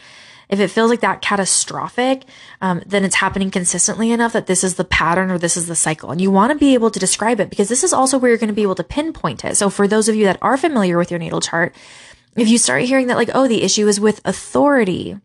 if 0.49 0.59
it 0.59 0.69
feels 0.69 0.89
like 0.89 1.01
that 1.01 1.21
catastrophic, 1.21 2.23
um, 2.61 2.81
then 2.85 3.03
it's 3.03 3.15
happening 3.15 3.51
consistently 3.51 4.11
enough 4.11 4.33
that 4.33 4.47
this 4.47 4.63
is 4.63 4.75
the 4.75 4.85
pattern 4.85 5.29
or 5.29 5.37
this 5.37 5.57
is 5.57 5.67
the 5.67 5.75
cycle. 5.75 6.11
And 6.11 6.21
you 6.21 6.31
want 6.31 6.51
to 6.51 6.57
be 6.57 6.73
able 6.73 6.89
to 6.89 6.99
describe 6.99 7.39
it 7.39 7.49
because 7.49 7.69
this 7.69 7.83
is 7.83 7.91
also 7.91 8.17
where 8.17 8.29
you're 8.29 8.37
going 8.37 8.47
to 8.47 8.53
be 8.53 8.61
able 8.61 8.75
to 8.75 8.83
pinpoint 8.83 9.43
it. 9.43 9.57
So 9.57 9.69
for 9.69 9.87
those 9.87 10.07
of 10.07 10.15
you 10.15 10.23
that 10.25 10.39
are 10.41 10.57
familiar 10.57 10.97
with 10.97 11.11
your 11.11 11.19
natal 11.19 11.41
chart, 11.41 11.75
if 12.35 12.47
you 12.47 12.57
start 12.57 12.83
hearing 12.83 13.07
that 13.07 13.17
like, 13.17 13.31
oh, 13.33 13.47
the 13.47 13.63
issue 13.63 13.87
is 13.87 13.99
with 13.99 14.21
authority. 14.23 15.19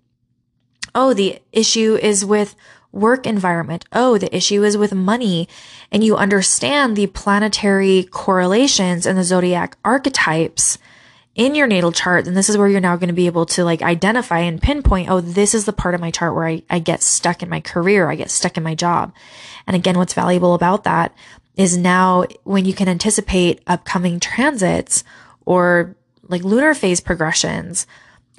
Oh, 0.95 1.15
the 1.15 1.41
issue 1.53 1.97
is 2.01 2.25
with 2.25 2.57
work 2.91 3.27
environment. 3.27 3.85
Oh, 3.93 4.19
the 4.19 4.35
issue 4.35 4.65
is 4.65 4.77
with 4.77 4.93
money. 4.93 5.49
And 5.91 6.03
you 6.03 6.17
understand 6.17 6.97
the 6.97 7.07
planetary 7.07 8.05
correlations 8.11 9.07
and 9.07 9.17
the 9.17 9.25
zodiac 9.25 9.77
archetypes 9.85 10.79
in 11.35 11.55
your 11.55 11.67
natal 11.67 11.93
chart, 11.93 12.25
then 12.25 12.35
this 12.35 12.51
is 12.51 12.59
where 12.59 12.69
you're 12.69 12.81
now 12.81 12.97
going 12.97 13.09
to 13.09 13.15
be 13.15 13.27
able 13.27 13.47
to 13.47 13.65
like 13.65 13.81
identify 13.81 14.41
and 14.41 14.61
pinpoint, 14.61 15.09
oh, 15.09 15.21
this 15.21 15.55
is 15.55 15.65
the 15.65 15.73
part 15.73 15.95
of 15.95 16.01
my 16.01 16.11
chart 16.11 16.35
where 16.35 16.47
I, 16.47 16.63
I 16.69 16.79
get 16.79 17.03
stuck 17.03 17.43
in 17.43 17.49
my 17.49 17.61
career. 17.61 18.11
I 18.11 18.17
get 18.17 18.31
stuck 18.31 18.57
in 18.57 18.63
my 18.63 18.75
job. 18.75 19.15
And 19.67 19.75
again, 19.75 19.97
what's 19.97 20.15
valuable 20.15 20.55
about 20.55 20.85
that 20.85 21.15
is 21.57 21.77
now 21.77 22.25
when 22.45 22.65
you 22.65 22.75
can 22.75 22.89
anticipate 22.89 23.63
upcoming 23.67 24.21
transits 24.21 25.05
or 25.47 25.97
like 26.29 26.45
lunar 26.45 26.75
phase 26.75 27.01
progressions 27.01 27.87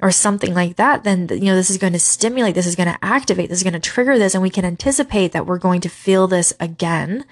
or 0.00 0.10
something 0.10 0.54
like 0.54 0.76
that, 0.76 1.04
then, 1.04 1.28
you 1.30 1.46
know, 1.46 1.56
this 1.56 1.70
is 1.70 1.78
going 1.78 1.92
to 1.92 1.98
stimulate, 1.98 2.54
this 2.54 2.66
is 2.66 2.76
going 2.76 2.88
to 2.88 2.98
activate, 3.04 3.48
this 3.48 3.58
is 3.58 3.64
going 3.64 3.74
to 3.74 3.80
trigger 3.80 4.18
this, 4.18 4.34
and 4.34 4.42
we 4.42 4.50
can 4.50 4.64
anticipate 4.64 5.32
that 5.32 5.46
we're 5.46 5.58
going 5.58 5.80
to 5.80 5.88
feel 5.88 6.26
this 6.26 6.52
again 6.60 7.24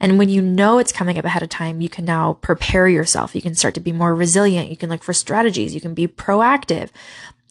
And 0.00 0.18
when 0.18 0.28
you 0.28 0.42
know 0.42 0.78
it's 0.78 0.92
coming 0.92 1.18
up 1.18 1.24
ahead 1.24 1.42
of 1.42 1.48
time, 1.48 1.80
you 1.80 1.88
can 1.88 2.04
now 2.04 2.34
prepare 2.34 2.88
yourself. 2.88 3.34
You 3.34 3.42
can 3.42 3.54
start 3.54 3.74
to 3.74 3.80
be 3.80 3.92
more 3.92 4.14
resilient. 4.14 4.70
You 4.70 4.76
can 4.76 4.90
look 4.90 5.02
for 5.02 5.12
strategies. 5.12 5.74
You 5.74 5.80
can 5.80 5.94
be 5.94 6.08
proactive. 6.08 6.90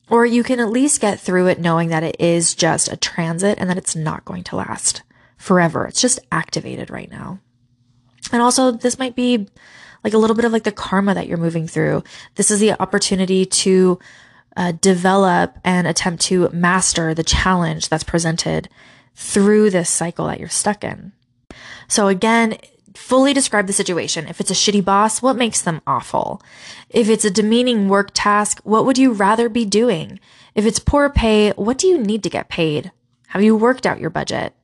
Or 0.10 0.26
you 0.26 0.44
can 0.44 0.60
at 0.60 0.70
least 0.70 1.02
get 1.02 1.20
through 1.20 1.48
it 1.48 1.60
knowing 1.60 1.90
that 1.90 2.04
it 2.04 2.18
is 2.20 2.54
just 2.54 2.92
a 2.92 2.98
transit 2.98 3.58
and 3.58 3.70
that 3.70 3.78
it's 3.78 3.96
not 3.96 4.26
going 4.26 4.44
to 4.46 4.58
last 4.58 5.02
forever. 5.38 5.88
It's 5.88 6.02
just 6.02 6.20
activated 6.32 6.90
right 6.90 7.10
now. 7.10 7.40
And 8.32 8.42
also, 8.42 8.72
this 8.72 9.00
might 9.00 9.16
be 9.16 9.48
like 10.04 10.14
a 10.14 10.18
little 10.18 10.36
bit 10.36 10.46
of 10.46 10.52
like 10.52 10.64
the 10.64 10.72
karma 10.72 11.14
that 11.14 11.28
you're 11.28 11.38
moving 11.38 11.68
through. 11.68 12.04
This 12.36 12.52
is 12.52 12.60
the 12.60 12.80
opportunity 12.82 13.46
to 13.46 14.00
uh, 14.56 14.74
develop 14.74 15.58
and 15.64 15.88
attempt 15.88 16.24
to 16.24 16.50
master 16.50 17.14
the 17.14 17.24
challenge 17.24 17.90
that's 17.90 18.04
presented 18.04 18.70
through 19.16 19.70
this 19.70 19.90
cycle 19.90 20.28
that 20.28 20.40
you're 20.40 20.50
stuck 20.50 20.84
in. 20.84 21.14
So 21.94 22.08
again, 22.08 22.58
fully 22.96 23.36
describe 23.36 23.68
the 23.68 23.72
situation. 23.72 24.26
If 24.28 24.42
it's 24.42 24.50
a 24.50 24.56
shitty 24.56 24.84
boss, 24.84 25.22
what 25.22 25.36
makes 25.36 25.62
them 25.62 25.80
awful? 25.86 26.42
If 26.90 27.08
it's 27.08 27.24
a 27.24 27.30
demeaning 27.30 27.88
work 27.88 28.10
task, 28.16 28.60
what 28.64 28.84
would 28.88 28.98
you 28.98 29.12
rather 29.14 29.48
be 29.48 29.64
doing? 29.64 30.20
If 30.56 30.66
it's 30.66 30.80
poor 30.80 31.12
pay, 31.12 31.52
what 31.52 31.78
do 31.78 31.86
you 31.86 32.00
need 32.00 32.24
to 32.24 32.32
get 32.32 32.50
paid? 32.50 32.92
Have 33.28 33.44
you 33.44 33.56
worked 33.56 33.86
out 33.86 34.00
your 34.00 34.10
budget? 34.10 34.56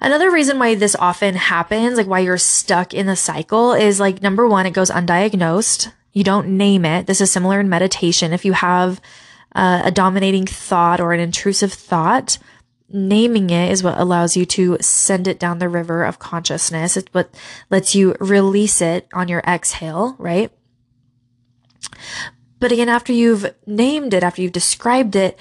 Another 0.00 0.30
reason 0.30 0.58
why 0.58 0.74
this 0.74 0.96
often 0.96 1.34
happens, 1.34 1.98
like 1.98 2.06
why 2.06 2.20
you're 2.20 2.38
stuck 2.38 2.94
in 2.94 3.04
the 3.04 3.14
cycle 3.14 3.74
is 3.74 4.00
like 4.00 4.22
number 4.22 4.48
one, 4.48 4.64
it 4.64 4.70
goes 4.70 4.90
undiagnosed. 4.90 5.92
You 6.14 6.24
don't 6.24 6.56
name 6.56 6.86
it. 6.86 7.06
This 7.06 7.20
is 7.20 7.30
similar 7.30 7.60
in 7.60 7.68
meditation. 7.68 8.32
If 8.32 8.46
you 8.46 8.54
have 8.54 9.02
uh, 9.54 9.82
a 9.84 9.90
dominating 9.90 10.46
thought 10.46 10.98
or 10.98 11.12
an 11.12 11.20
intrusive 11.20 11.74
thought, 11.74 12.38
naming 12.90 13.50
it 13.50 13.70
is 13.70 13.82
what 13.82 13.98
allows 13.98 14.36
you 14.36 14.46
to 14.46 14.78
send 14.80 15.28
it 15.28 15.38
down 15.38 15.58
the 15.58 15.68
river 15.68 16.04
of 16.04 16.18
consciousness. 16.18 16.96
It's 16.96 17.12
what 17.12 17.34
lets 17.70 17.94
you 17.94 18.14
release 18.20 18.80
it 18.80 19.08
on 19.12 19.28
your 19.28 19.40
exhale, 19.40 20.16
right? 20.18 20.50
But 22.60 22.72
again, 22.72 22.88
after 22.88 23.12
you've 23.12 23.54
named 23.66 24.14
it, 24.14 24.22
after 24.22 24.42
you've 24.42 24.52
described 24.52 25.14
it, 25.16 25.38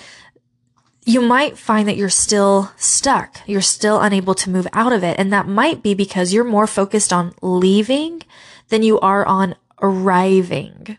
you 1.06 1.22
might 1.22 1.58
find 1.58 1.88
that 1.88 1.96
you're 1.96 2.10
still 2.10 2.72
stuck. 2.76 3.40
You're 3.48 3.62
still 3.62 4.02
unable 4.02 4.36
to 4.36 4.50
move 4.50 4.68
out 4.74 4.92
of 4.92 5.04
it. 5.04 5.18
And 5.18 5.32
that 5.32 5.48
might 5.48 5.82
be 5.82 5.94
because 5.94 6.34
you're 6.34 6.44
more 6.44 6.68
focused 6.68 7.14
on 7.14 7.34
leaving 7.42 8.24
than 8.68 8.84
you 8.84 9.00
are 9.00 9.26
on 9.26 9.56
arriving. 9.82 10.98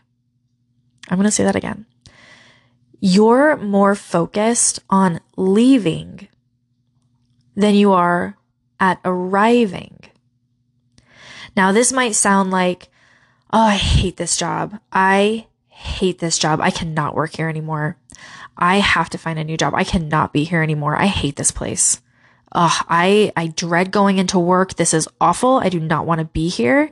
I'm 1.09 1.17
going 1.17 1.25
to 1.25 1.31
say 1.31 1.43
that 1.43 1.55
again. 1.55 1.85
You're 2.99 3.55
more 3.55 3.93
focused 3.93 4.79
on 4.89 5.19
leaving 5.37 6.27
than 7.59 7.75
you 7.75 7.91
are 7.91 8.37
at 8.79 9.01
arriving. 9.03 9.99
Now, 11.57 11.73
this 11.73 11.91
might 11.91 12.15
sound 12.15 12.51
like, 12.51 12.87
oh, 13.51 13.59
I 13.59 13.75
hate 13.75 14.15
this 14.15 14.37
job. 14.37 14.79
I 14.93 15.47
hate 15.67 16.19
this 16.19 16.37
job. 16.37 16.61
I 16.61 16.71
cannot 16.71 17.15
work 17.15 17.35
here 17.35 17.49
anymore. 17.49 17.97
I 18.57 18.77
have 18.77 19.09
to 19.09 19.17
find 19.17 19.37
a 19.37 19.43
new 19.43 19.57
job. 19.57 19.73
I 19.75 19.83
cannot 19.83 20.31
be 20.31 20.45
here 20.45 20.63
anymore. 20.63 20.95
I 20.95 21.07
hate 21.07 21.35
this 21.35 21.51
place. 21.51 22.01
Ugh, 22.53 22.85
I, 22.87 23.33
I 23.35 23.47
dread 23.47 23.91
going 23.91 24.19
into 24.19 24.39
work. 24.39 24.75
This 24.75 24.93
is 24.93 25.09
awful. 25.19 25.57
I 25.57 25.67
do 25.67 25.81
not 25.81 26.05
want 26.05 26.19
to 26.19 26.25
be 26.25 26.47
here. 26.47 26.89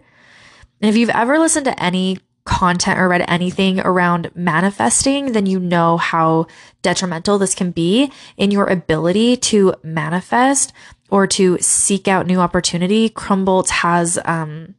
And 0.82 0.90
if 0.90 0.98
you've 0.98 1.10
ever 1.10 1.40
listened 1.40 1.66
to 1.66 1.82
any 1.82 2.20
content 2.48 3.00
or 3.00 3.10
read 3.10 3.26
anything 3.28 3.80
around 3.82 4.32
manifesting, 4.34 5.34
then 5.34 5.46
you 5.46 5.60
know 5.60 5.98
how 5.98 6.48
detrimental 6.82 7.38
this 7.38 7.54
can 7.54 7.72
be 7.72 8.12
in 8.38 8.50
your 8.50 8.66
ability 8.66 9.38
to 9.38 9.76
manifest 9.84 10.74
or 11.10 11.28
to 11.28 11.58
seek 11.60 12.08
out 12.08 12.26
new 12.26 12.40
opportunity. 12.40 13.10
Krumboltz 13.10 13.70
has, 13.70 14.18
um, 14.26 14.76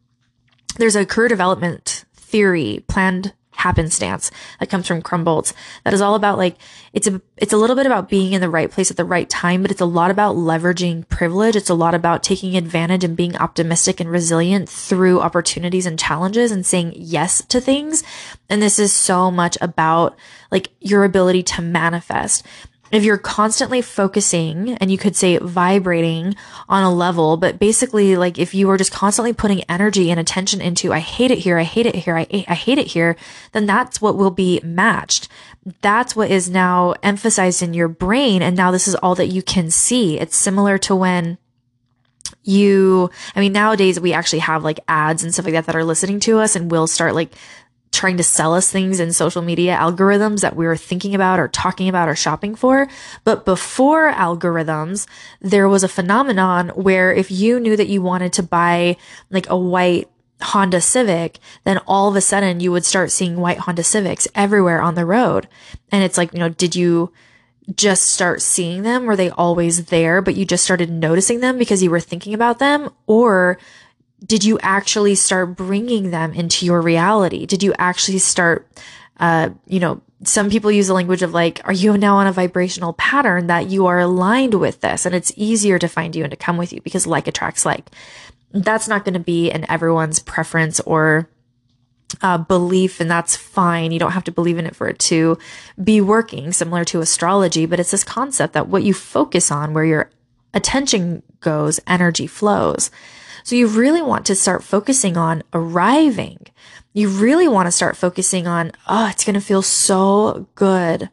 there's 0.76 0.96
a 0.96 1.06
career 1.06 1.28
development 1.28 2.04
theory, 2.14 2.84
planned 2.88 3.34
happenstance 3.58 4.30
that 4.60 4.70
comes 4.70 4.86
from 4.86 5.02
Krumboltz 5.02 5.52
that 5.84 5.94
is 5.94 6.00
all 6.00 6.14
about 6.14 6.38
like 6.38 6.56
it's 6.92 7.06
a 7.06 7.20
it's 7.36 7.52
a 7.52 7.56
little 7.56 7.76
bit 7.76 7.86
about 7.86 8.08
being 8.08 8.32
in 8.32 8.40
the 8.40 8.50
right 8.50 8.70
place 8.70 8.90
at 8.90 8.96
the 8.96 9.04
right 9.04 9.28
time 9.28 9.62
but 9.62 9.70
it's 9.70 9.80
a 9.80 9.86
lot 9.86 10.10
about 10.10 10.36
leveraging 10.36 11.08
privilege. 11.08 11.56
It's 11.56 11.70
a 11.70 11.74
lot 11.74 11.94
about 11.94 12.22
taking 12.22 12.56
advantage 12.56 13.04
and 13.04 13.16
being 13.16 13.36
optimistic 13.36 14.00
and 14.00 14.10
resilient 14.10 14.68
through 14.68 15.20
opportunities 15.20 15.86
and 15.86 15.98
challenges 15.98 16.50
and 16.50 16.64
saying 16.64 16.92
yes 16.96 17.44
to 17.46 17.60
things. 17.60 18.02
And 18.48 18.62
this 18.62 18.78
is 18.78 18.92
so 18.92 19.30
much 19.30 19.58
about 19.60 20.16
like 20.50 20.68
your 20.80 21.04
ability 21.04 21.42
to 21.44 21.62
manifest 21.62 22.46
if 22.90 23.04
you're 23.04 23.18
constantly 23.18 23.82
focusing 23.82 24.70
and 24.78 24.90
you 24.90 24.98
could 24.98 25.14
say 25.14 25.38
vibrating 25.38 26.34
on 26.68 26.82
a 26.82 26.94
level, 26.94 27.36
but 27.36 27.58
basically 27.58 28.16
like 28.16 28.38
if 28.38 28.54
you 28.54 28.66
were 28.66 28.78
just 28.78 28.92
constantly 28.92 29.32
putting 29.32 29.62
energy 29.64 30.10
and 30.10 30.18
attention 30.18 30.60
into, 30.60 30.92
I 30.92 31.00
hate 31.00 31.30
it 31.30 31.38
here, 31.38 31.58
I 31.58 31.64
hate 31.64 31.86
it 31.86 31.94
here, 31.94 32.16
I, 32.16 32.26
I 32.48 32.54
hate 32.54 32.78
it 32.78 32.88
here, 32.88 33.16
then 33.52 33.66
that's 33.66 34.00
what 34.00 34.16
will 34.16 34.30
be 34.30 34.60
matched. 34.62 35.28
That's 35.82 36.16
what 36.16 36.30
is 36.30 36.48
now 36.48 36.94
emphasized 37.02 37.62
in 37.62 37.74
your 37.74 37.88
brain. 37.88 38.40
And 38.40 38.56
now 38.56 38.70
this 38.70 38.88
is 38.88 38.94
all 38.96 39.14
that 39.16 39.26
you 39.26 39.42
can 39.42 39.70
see. 39.70 40.18
It's 40.18 40.36
similar 40.36 40.78
to 40.78 40.96
when 40.96 41.36
you, 42.42 43.10
I 43.36 43.40
mean, 43.40 43.52
nowadays 43.52 44.00
we 44.00 44.14
actually 44.14 44.38
have 44.38 44.64
like 44.64 44.80
ads 44.88 45.22
and 45.22 45.32
stuff 45.32 45.44
like 45.44 45.52
that 45.52 45.66
that 45.66 45.76
are 45.76 45.84
listening 45.84 46.20
to 46.20 46.38
us 46.38 46.56
and 46.56 46.70
we'll 46.70 46.86
start 46.86 47.14
like 47.14 47.30
trying 47.92 48.16
to 48.16 48.22
sell 48.22 48.54
us 48.54 48.70
things 48.70 49.00
in 49.00 49.12
social 49.12 49.42
media 49.42 49.76
algorithms 49.76 50.40
that 50.40 50.56
we 50.56 50.66
were 50.66 50.76
thinking 50.76 51.14
about 51.14 51.38
or 51.38 51.48
talking 51.48 51.88
about 51.88 52.08
or 52.08 52.14
shopping 52.14 52.54
for. 52.54 52.88
But 53.24 53.44
before 53.44 54.12
algorithms, 54.12 55.06
there 55.40 55.68
was 55.68 55.82
a 55.82 55.88
phenomenon 55.88 56.68
where 56.70 57.12
if 57.12 57.30
you 57.30 57.58
knew 57.58 57.76
that 57.76 57.88
you 57.88 58.02
wanted 58.02 58.32
to 58.34 58.42
buy 58.42 58.96
like 59.30 59.48
a 59.48 59.56
white 59.56 60.08
Honda 60.40 60.80
Civic, 60.80 61.40
then 61.64 61.78
all 61.86 62.08
of 62.08 62.16
a 62.16 62.20
sudden 62.20 62.60
you 62.60 62.70
would 62.70 62.84
start 62.84 63.10
seeing 63.10 63.36
white 63.36 63.58
Honda 63.58 63.82
Civics 63.82 64.28
everywhere 64.34 64.80
on 64.80 64.94
the 64.94 65.06
road. 65.06 65.48
And 65.90 66.04
it's 66.04 66.16
like, 66.16 66.32
you 66.32 66.38
know, 66.38 66.48
did 66.48 66.76
you 66.76 67.12
just 67.74 68.04
start 68.04 68.40
seeing 68.40 68.82
them? 68.82 69.04
Were 69.04 69.16
they 69.16 69.30
always 69.30 69.86
there, 69.86 70.22
but 70.22 70.36
you 70.36 70.44
just 70.44 70.64
started 70.64 70.90
noticing 70.90 71.40
them 71.40 71.58
because 71.58 71.82
you 71.82 71.90
were 71.90 72.00
thinking 72.00 72.34
about 72.34 72.58
them? 72.58 72.90
Or 73.06 73.58
did 74.24 74.44
you 74.44 74.58
actually 74.60 75.14
start 75.14 75.56
bringing 75.56 76.10
them 76.10 76.32
into 76.32 76.66
your 76.66 76.80
reality? 76.80 77.46
Did 77.46 77.62
you 77.62 77.74
actually 77.78 78.18
start, 78.18 78.68
uh, 79.20 79.50
you 79.66 79.80
know, 79.80 80.00
some 80.24 80.50
people 80.50 80.72
use 80.72 80.88
the 80.88 80.94
language 80.94 81.22
of 81.22 81.32
like, 81.32 81.60
are 81.64 81.72
you 81.72 81.96
now 81.96 82.16
on 82.16 82.26
a 82.26 82.32
vibrational 82.32 82.92
pattern 82.94 83.46
that 83.46 83.68
you 83.68 83.86
are 83.86 84.00
aligned 84.00 84.54
with 84.54 84.80
this? 84.80 85.06
And 85.06 85.14
it's 85.14 85.32
easier 85.36 85.78
to 85.78 85.88
find 85.88 86.16
you 86.16 86.24
and 86.24 86.30
to 86.32 86.36
come 86.36 86.56
with 86.56 86.72
you 86.72 86.80
because 86.80 87.06
like 87.06 87.28
attracts 87.28 87.64
like. 87.64 87.90
That's 88.50 88.88
not 88.88 89.04
going 89.04 89.14
to 89.14 89.20
be 89.20 89.50
in 89.50 89.70
everyone's 89.70 90.18
preference 90.18 90.80
or 90.80 91.28
uh, 92.22 92.38
belief, 92.38 93.00
and 93.00 93.10
that's 93.10 93.36
fine. 93.36 93.92
You 93.92 93.98
don't 93.98 94.12
have 94.12 94.24
to 94.24 94.32
believe 94.32 94.58
in 94.58 94.66
it 94.66 94.74
for 94.74 94.88
it 94.88 94.98
to 95.00 95.38
be 95.82 96.00
working, 96.00 96.52
similar 96.52 96.84
to 96.86 97.00
astrology, 97.00 97.66
but 97.66 97.78
it's 97.78 97.90
this 97.90 98.04
concept 98.04 98.54
that 98.54 98.68
what 98.68 98.82
you 98.82 98.94
focus 98.94 99.50
on, 99.50 99.74
where 99.74 99.84
your 99.84 100.10
attention 100.54 101.22
goes, 101.40 101.78
energy 101.86 102.26
flows. 102.26 102.90
So 103.48 103.56
you 103.56 103.66
really 103.66 104.02
want 104.02 104.26
to 104.26 104.34
start 104.34 104.62
focusing 104.62 105.16
on 105.16 105.42
arriving. 105.54 106.48
You 106.92 107.08
really 107.08 107.48
want 107.48 107.66
to 107.66 107.72
start 107.72 107.96
focusing 107.96 108.46
on, 108.46 108.72
oh, 108.86 109.08
it's 109.08 109.24
going 109.24 109.36
to 109.36 109.40
feel 109.40 109.62
so 109.62 110.46
good 110.54 111.08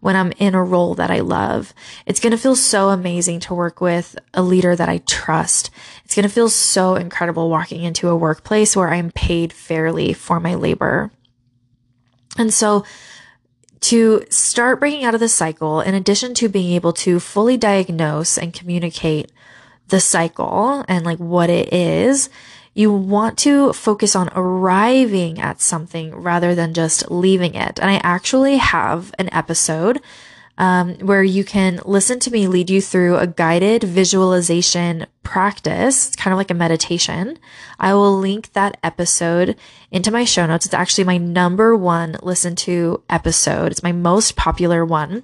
when 0.00 0.14
I'm 0.14 0.32
in 0.32 0.54
a 0.54 0.62
role 0.62 0.94
that 0.96 1.10
I 1.10 1.20
love. 1.20 1.72
It's 2.04 2.20
going 2.20 2.32
to 2.32 2.36
feel 2.36 2.56
so 2.56 2.90
amazing 2.90 3.40
to 3.40 3.54
work 3.54 3.80
with 3.80 4.18
a 4.34 4.42
leader 4.42 4.76
that 4.76 4.90
I 4.90 4.98
trust. 5.06 5.70
It's 6.04 6.14
going 6.14 6.28
to 6.28 6.34
feel 6.34 6.50
so 6.50 6.94
incredible 6.94 7.48
walking 7.48 7.82
into 7.84 8.10
a 8.10 8.16
workplace 8.16 8.76
where 8.76 8.90
I'm 8.90 9.10
paid 9.10 9.50
fairly 9.50 10.12
for 10.12 10.40
my 10.40 10.56
labor. 10.56 11.10
And 12.36 12.52
so 12.52 12.84
to 13.80 14.26
start 14.28 14.78
breaking 14.78 15.04
out 15.04 15.14
of 15.14 15.20
the 15.20 15.28
cycle, 15.30 15.80
in 15.80 15.94
addition 15.94 16.34
to 16.34 16.50
being 16.50 16.74
able 16.74 16.92
to 16.92 17.18
fully 17.18 17.56
diagnose 17.56 18.36
and 18.36 18.52
communicate 18.52 19.32
the 19.88 20.00
cycle 20.00 20.84
and 20.88 21.04
like 21.04 21.18
what 21.18 21.50
it 21.50 21.72
is, 21.72 22.30
you 22.74 22.92
want 22.92 23.36
to 23.38 23.72
focus 23.72 24.14
on 24.14 24.30
arriving 24.34 25.40
at 25.40 25.60
something 25.60 26.14
rather 26.14 26.54
than 26.54 26.74
just 26.74 27.10
leaving 27.10 27.54
it. 27.54 27.80
And 27.80 27.90
I 27.90 28.00
actually 28.04 28.58
have 28.58 29.12
an 29.18 29.32
episode 29.32 30.00
um, 30.58 30.94
where 30.96 31.22
you 31.22 31.44
can 31.44 31.80
listen 31.84 32.18
to 32.20 32.30
me 32.32 32.48
lead 32.48 32.68
you 32.68 32.80
through 32.82 33.16
a 33.16 33.26
guided 33.28 33.84
visualization 33.84 35.06
practice. 35.22 36.08
It's 36.08 36.16
kind 36.16 36.32
of 36.32 36.38
like 36.38 36.50
a 36.50 36.54
meditation. 36.54 37.38
I 37.78 37.94
will 37.94 38.18
link 38.18 38.52
that 38.52 38.76
episode 38.82 39.56
into 39.92 40.10
my 40.10 40.24
show 40.24 40.46
notes. 40.46 40.66
It's 40.66 40.74
actually 40.74 41.04
my 41.04 41.16
number 41.16 41.76
one 41.76 42.16
listen 42.22 42.56
to 42.56 43.02
episode. 43.08 43.70
It's 43.70 43.84
my 43.84 43.92
most 43.92 44.34
popular 44.34 44.84
one. 44.84 45.22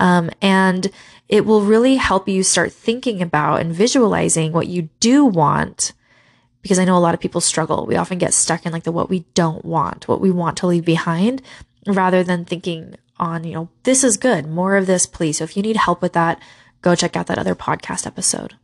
Um, 0.00 0.30
and 0.42 0.90
it 1.28 1.46
will 1.46 1.62
really 1.62 1.96
help 1.96 2.28
you 2.28 2.42
start 2.42 2.72
thinking 2.72 3.22
about 3.22 3.60
and 3.60 3.74
visualizing 3.74 4.52
what 4.52 4.68
you 4.68 4.88
do 5.00 5.24
want. 5.24 5.92
Because 6.62 6.78
I 6.78 6.84
know 6.84 6.96
a 6.96 7.00
lot 7.00 7.14
of 7.14 7.20
people 7.20 7.40
struggle. 7.40 7.86
We 7.86 7.96
often 7.96 8.18
get 8.18 8.32
stuck 8.32 8.64
in 8.64 8.72
like 8.72 8.84
the 8.84 8.92
what 8.92 9.10
we 9.10 9.20
don't 9.34 9.64
want, 9.64 10.08
what 10.08 10.20
we 10.20 10.30
want 10.30 10.56
to 10.58 10.66
leave 10.66 10.84
behind, 10.84 11.42
rather 11.86 12.22
than 12.22 12.44
thinking 12.44 12.96
on, 13.18 13.44
you 13.44 13.54
know, 13.54 13.68
this 13.84 14.02
is 14.02 14.16
good, 14.16 14.48
more 14.48 14.76
of 14.76 14.86
this, 14.86 15.06
please. 15.06 15.38
So 15.38 15.44
if 15.44 15.56
you 15.56 15.62
need 15.62 15.76
help 15.76 16.02
with 16.02 16.14
that, 16.14 16.40
go 16.82 16.94
check 16.94 17.16
out 17.16 17.26
that 17.26 17.38
other 17.38 17.54
podcast 17.54 18.06
episode. 18.06 18.54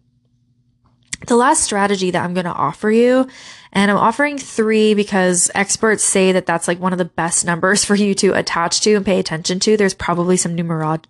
The 1.26 1.37
last 1.37 1.62
strategy 1.62 2.11
that 2.11 2.25
I'm 2.25 2.33
going 2.33 2.47
to 2.47 2.52
offer 2.52 2.90
you, 2.90 3.29
and 3.73 3.90
I'm 3.90 3.99
offering 3.99 4.38
three 4.38 4.95
because 4.95 5.50
experts 5.55 6.02
say 6.02 6.33
that 6.33 6.47
that's 6.47 6.67
like 6.67 6.81
one 6.81 6.93
of 6.93 6.99
the 6.99 7.05
best 7.05 7.45
numbers 7.45 7.85
for 7.87 7.95
you 7.95 8.14
to 8.17 8.33
attach 8.33 8.81
to 8.83 8.95
and 8.95 9.05
pay 9.05 9.19
attention 9.19 9.61
to. 9.61 9.76
There's 9.76 9.95
probably 9.95 10.37
some 10.37 10.55
numero- 10.55 11.00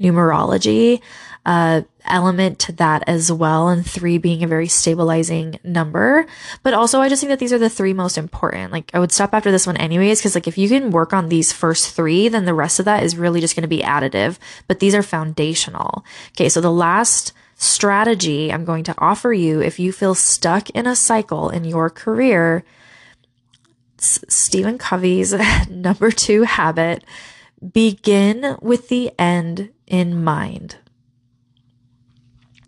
numerology 0.00 1.00
uh, 1.46 1.82
element 2.04 2.58
to 2.58 2.72
that 2.72 3.04
as 3.06 3.30
well. 3.30 3.68
And 3.68 3.86
three 3.86 4.18
being 4.18 4.42
a 4.42 4.48
very 4.48 4.66
stabilizing 4.66 5.58
number. 5.62 6.26
But 6.62 6.74
also, 6.74 7.00
I 7.00 7.08
just 7.08 7.20
think 7.20 7.30
that 7.30 7.38
these 7.38 7.52
are 7.52 7.58
the 7.58 7.70
three 7.70 7.92
most 7.92 8.18
important. 8.18 8.72
Like, 8.72 8.90
I 8.92 8.98
would 8.98 9.12
stop 9.12 9.32
after 9.32 9.52
this 9.52 9.66
one 9.66 9.76
anyways, 9.76 10.18
because 10.18 10.34
like 10.34 10.48
if 10.48 10.58
you 10.58 10.68
can 10.68 10.90
work 10.90 11.12
on 11.12 11.28
these 11.28 11.52
first 11.52 11.94
three, 11.94 12.28
then 12.28 12.44
the 12.44 12.54
rest 12.54 12.80
of 12.80 12.84
that 12.84 13.04
is 13.04 13.16
really 13.16 13.40
just 13.40 13.54
going 13.54 13.62
to 13.62 13.68
be 13.68 13.78
additive. 13.80 14.38
But 14.66 14.80
these 14.80 14.94
are 14.94 15.02
foundational. 15.02 16.04
Okay. 16.32 16.48
So 16.48 16.60
the 16.60 16.72
last 16.72 17.32
strategy 17.58 18.52
I'm 18.52 18.66
going 18.66 18.84
to 18.84 18.94
offer 18.98 19.32
you 19.32 19.62
if 19.62 19.78
you 19.78 19.90
feel 19.90 20.14
stuck 20.14 20.68
in 20.70 20.86
a 20.86 20.96
cycle 20.96 21.48
in 21.48 21.64
your 21.64 21.88
career, 21.88 22.64
Stephen 23.98 24.78
Covey's 24.78 25.32
number 25.70 26.10
two 26.10 26.42
habit 26.42 27.04
begin 27.72 28.56
with 28.60 28.88
the 28.88 29.12
end 29.18 29.70
in 29.86 30.22
mind. 30.22 30.76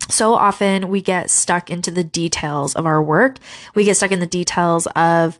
So 0.09 0.33
often 0.33 0.89
we 0.89 1.01
get 1.01 1.29
stuck 1.29 1.69
into 1.69 1.91
the 1.91 2.03
details 2.03 2.75
of 2.75 2.85
our 2.85 3.01
work. 3.01 3.37
We 3.75 3.83
get 3.83 3.97
stuck 3.97 4.11
in 4.11 4.19
the 4.19 4.25
details 4.25 4.87
of, 4.95 5.37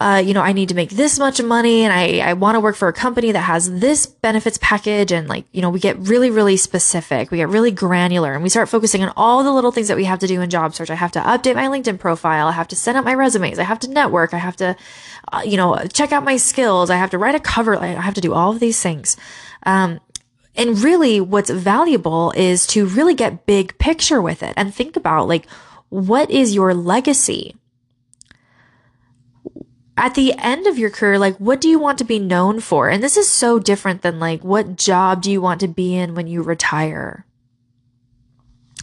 uh, 0.00 0.22
you 0.24 0.32
know, 0.32 0.42
I 0.42 0.52
need 0.52 0.68
to 0.68 0.76
make 0.76 0.90
this 0.90 1.18
much 1.18 1.42
money 1.42 1.82
and 1.82 1.92
I, 1.92 2.18
I 2.30 2.32
want 2.34 2.54
to 2.54 2.60
work 2.60 2.76
for 2.76 2.86
a 2.86 2.92
company 2.92 3.32
that 3.32 3.40
has 3.40 3.80
this 3.80 4.06
benefits 4.06 4.56
package. 4.62 5.10
And 5.10 5.28
like, 5.28 5.44
you 5.50 5.60
know, 5.60 5.70
we 5.70 5.80
get 5.80 5.98
really, 5.98 6.30
really 6.30 6.56
specific. 6.56 7.32
We 7.32 7.38
get 7.38 7.48
really 7.48 7.72
granular 7.72 8.32
and 8.32 8.42
we 8.42 8.48
start 8.48 8.68
focusing 8.68 9.02
on 9.02 9.12
all 9.16 9.42
the 9.42 9.52
little 9.52 9.72
things 9.72 9.88
that 9.88 9.96
we 9.96 10.04
have 10.04 10.20
to 10.20 10.28
do 10.28 10.40
in 10.40 10.50
job 10.50 10.72
search. 10.72 10.90
I 10.90 10.94
have 10.94 11.10
to 11.12 11.20
update 11.20 11.56
my 11.56 11.66
LinkedIn 11.66 11.98
profile. 11.98 12.46
I 12.46 12.52
have 12.52 12.68
to 12.68 12.76
send 12.76 12.96
out 12.96 13.04
my 13.04 13.14
resumes. 13.14 13.58
I 13.58 13.64
have 13.64 13.80
to 13.80 13.90
network. 13.90 14.32
I 14.32 14.38
have 14.38 14.54
to, 14.56 14.76
uh, 15.32 15.42
you 15.44 15.56
know, 15.56 15.76
check 15.92 16.12
out 16.12 16.22
my 16.22 16.36
skills. 16.36 16.90
I 16.90 16.96
have 16.96 17.10
to 17.10 17.18
write 17.18 17.34
a 17.34 17.40
cover. 17.40 17.76
I 17.76 17.88
have 17.88 18.14
to 18.14 18.20
do 18.20 18.34
all 18.34 18.52
of 18.52 18.60
these 18.60 18.80
things. 18.80 19.16
Um, 19.64 19.98
and 20.54 20.78
really 20.78 21.20
what's 21.20 21.50
valuable 21.50 22.32
is 22.36 22.68
to 22.68 22.86
really 22.86 23.14
get 23.14 23.46
big 23.46 23.76
picture 23.78 24.22
with 24.22 24.44
it 24.44 24.54
and 24.56 24.72
think 24.72 24.96
about 24.96 25.26
like, 25.26 25.48
what 25.88 26.30
is 26.30 26.54
your 26.54 26.72
legacy? 26.72 27.56
At 29.98 30.14
the 30.14 30.32
end 30.38 30.68
of 30.68 30.78
your 30.78 30.90
career, 30.90 31.18
like, 31.18 31.36
what 31.38 31.60
do 31.60 31.68
you 31.68 31.80
want 31.80 31.98
to 31.98 32.04
be 32.04 32.20
known 32.20 32.60
for? 32.60 32.88
And 32.88 33.02
this 33.02 33.16
is 33.16 33.28
so 33.28 33.58
different 33.58 34.02
than 34.02 34.20
like, 34.20 34.44
what 34.44 34.76
job 34.76 35.22
do 35.22 35.30
you 35.30 35.40
want 35.40 35.58
to 35.60 35.68
be 35.68 35.96
in 35.96 36.14
when 36.14 36.28
you 36.28 36.40
retire? 36.40 37.26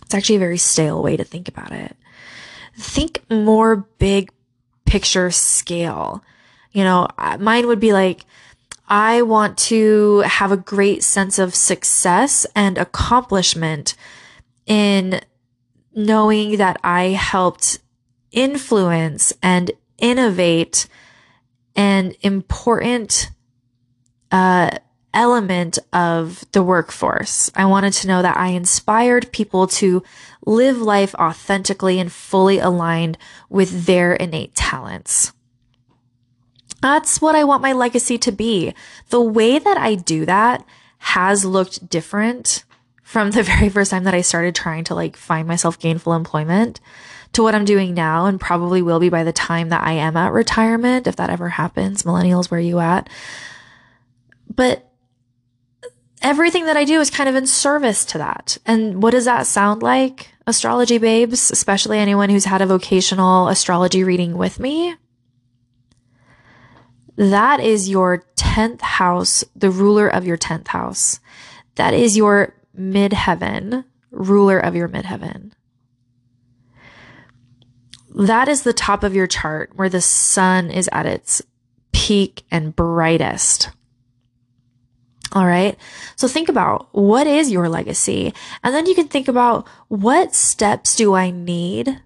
It's 0.03 0.13
actually 0.13 0.35
a 0.35 0.39
very 0.39 0.57
stale 0.57 1.01
way 1.01 1.15
to 1.15 1.23
think 1.23 1.47
about 1.47 1.71
it. 1.71 1.95
Think 2.77 3.23
more 3.29 3.77
big 3.97 4.29
picture 4.85 5.31
scale. 5.31 6.21
You 6.73 6.83
know, 6.83 7.07
uh, 7.17 7.37
mine 7.39 7.67
would 7.67 7.79
be 7.79 7.93
like, 7.93 8.25
I 8.89 9.21
want 9.21 9.57
to 9.69 10.19
have 10.19 10.51
a 10.51 10.57
great 10.57 11.01
sense 11.01 11.39
of 11.39 11.55
success 11.55 12.45
and 12.55 12.77
accomplishment 12.77 13.95
in 14.65 15.21
knowing 15.95 16.57
that 16.57 16.77
I 16.83 17.05
helped 17.05 17.79
influence 18.33 19.31
and 19.41 19.71
innovate 19.97 20.87
an 21.75 22.13
important 22.21 23.29
uh, 24.31 24.71
element 25.13 25.79
of 25.93 26.45
the 26.51 26.61
workforce. 26.61 27.49
I 27.55 27.65
wanted 27.65 27.93
to 27.93 28.07
know 28.07 28.21
that 28.21 28.37
I 28.37 28.49
inspired 28.49 29.31
people 29.31 29.65
to 29.67 30.03
live 30.45 30.77
life 30.81 31.15
authentically 31.15 31.99
and 31.99 32.11
fully 32.11 32.59
aligned 32.59 33.17
with 33.49 33.85
their 33.85 34.13
innate 34.13 34.53
talents. 34.53 35.31
That's 36.81 37.21
what 37.21 37.35
I 37.35 37.45
want 37.45 37.63
my 37.63 37.73
legacy 37.73 38.17
to 38.19 38.31
be. 38.31 38.73
The 39.09 39.21
way 39.21 39.57
that 39.57 39.77
I 39.77 39.95
do 39.95 40.25
that 40.25 40.65
has 40.99 41.45
looked 41.45 41.89
different 41.89 42.63
from 43.01 43.31
the 43.31 43.43
very 43.51 43.69
first 43.69 43.91
time 43.91 44.03
that 44.03 44.13
I 44.13 44.21
started 44.21 44.53
trying 44.53 44.83
to 44.85 44.95
like 44.95 45.15
find 45.15 45.47
myself 45.47 45.79
gainful 45.79 46.13
employment 46.13 46.79
to 47.35 47.43
what 47.43 47.55
I'm 47.55 47.65
doing 47.65 47.93
now 47.93 48.25
and 48.25 48.39
probably 48.39 48.81
will 48.81 48.99
be 48.99 49.09
by 49.09 49.23
the 49.23 49.33
time 49.33 49.69
that 49.69 49.83
I 49.83 49.93
am 49.93 50.17
at 50.17 50.33
retirement, 50.33 51.07
if 51.07 51.15
that 51.17 51.29
ever 51.29 51.49
happens. 51.49 52.03
Millennials, 52.03 52.49
where 52.49 52.59
are 52.59 52.63
you 52.63 52.79
at? 52.79 53.09
But 54.53 54.89
everything 56.21 56.65
that 56.65 56.77
I 56.77 56.85
do 56.85 56.99
is 56.99 57.09
kind 57.09 57.29
of 57.29 57.35
in 57.35 57.45
service 57.45 58.05
to 58.05 58.17
that. 58.17 58.57
And 58.65 59.03
what 59.03 59.11
does 59.11 59.25
that 59.25 59.47
sound 59.47 59.83
like? 59.83 60.31
Astrology 60.47 60.97
babes, 60.97 61.51
especially 61.51 61.99
anyone 61.99 62.29
who's 62.29 62.45
had 62.45 62.61
a 62.61 62.65
vocational 62.65 63.47
astrology 63.47 64.03
reading 64.03 64.37
with 64.37 64.59
me, 64.59 64.95
that 67.17 67.59
is 67.59 67.89
your 67.89 68.25
10th 68.37 68.81
house, 68.81 69.43
the 69.55 69.69
ruler 69.69 70.07
of 70.07 70.25
your 70.25 70.37
10th 70.37 70.67
house. 70.67 71.19
That 71.75 71.93
is 71.93 72.15
your 72.15 72.53
midheaven, 72.77 73.85
ruler 74.11 74.59
of 74.59 74.75
your 74.75 74.87
midheaven. 74.87 75.51
That 78.15 78.47
is 78.47 78.63
the 78.63 78.73
top 78.73 79.03
of 79.03 79.13
your 79.13 79.27
chart 79.27 79.71
where 79.75 79.89
the 79.89 80.01
sun 80.01 80.71
is 80.71 80.89
at 80.91 81.05
its 81.05 81.41
peak 81.91 82.43
and 82.49 82.75
brightest. 82.75 83.69
All 85.33 85.45
right. 85.45 85.77
So 86.15 86.27
think 86.27 86.49
about 86.49 86.87
what 86.93 87.27
is 87.27 87.51
your 87.51 87.67
legacy? 87.67 88.33
And 88.63 88.73
then 88.73 88.85
you 88.85 88.95
can 88.95 89.07
think 89.07 89.27
about 89.27 89.67
what 89.89 90.33
steps 90.33 90.95
do 90.95 91.13
I 91.13 91.29
need 91.29 92.01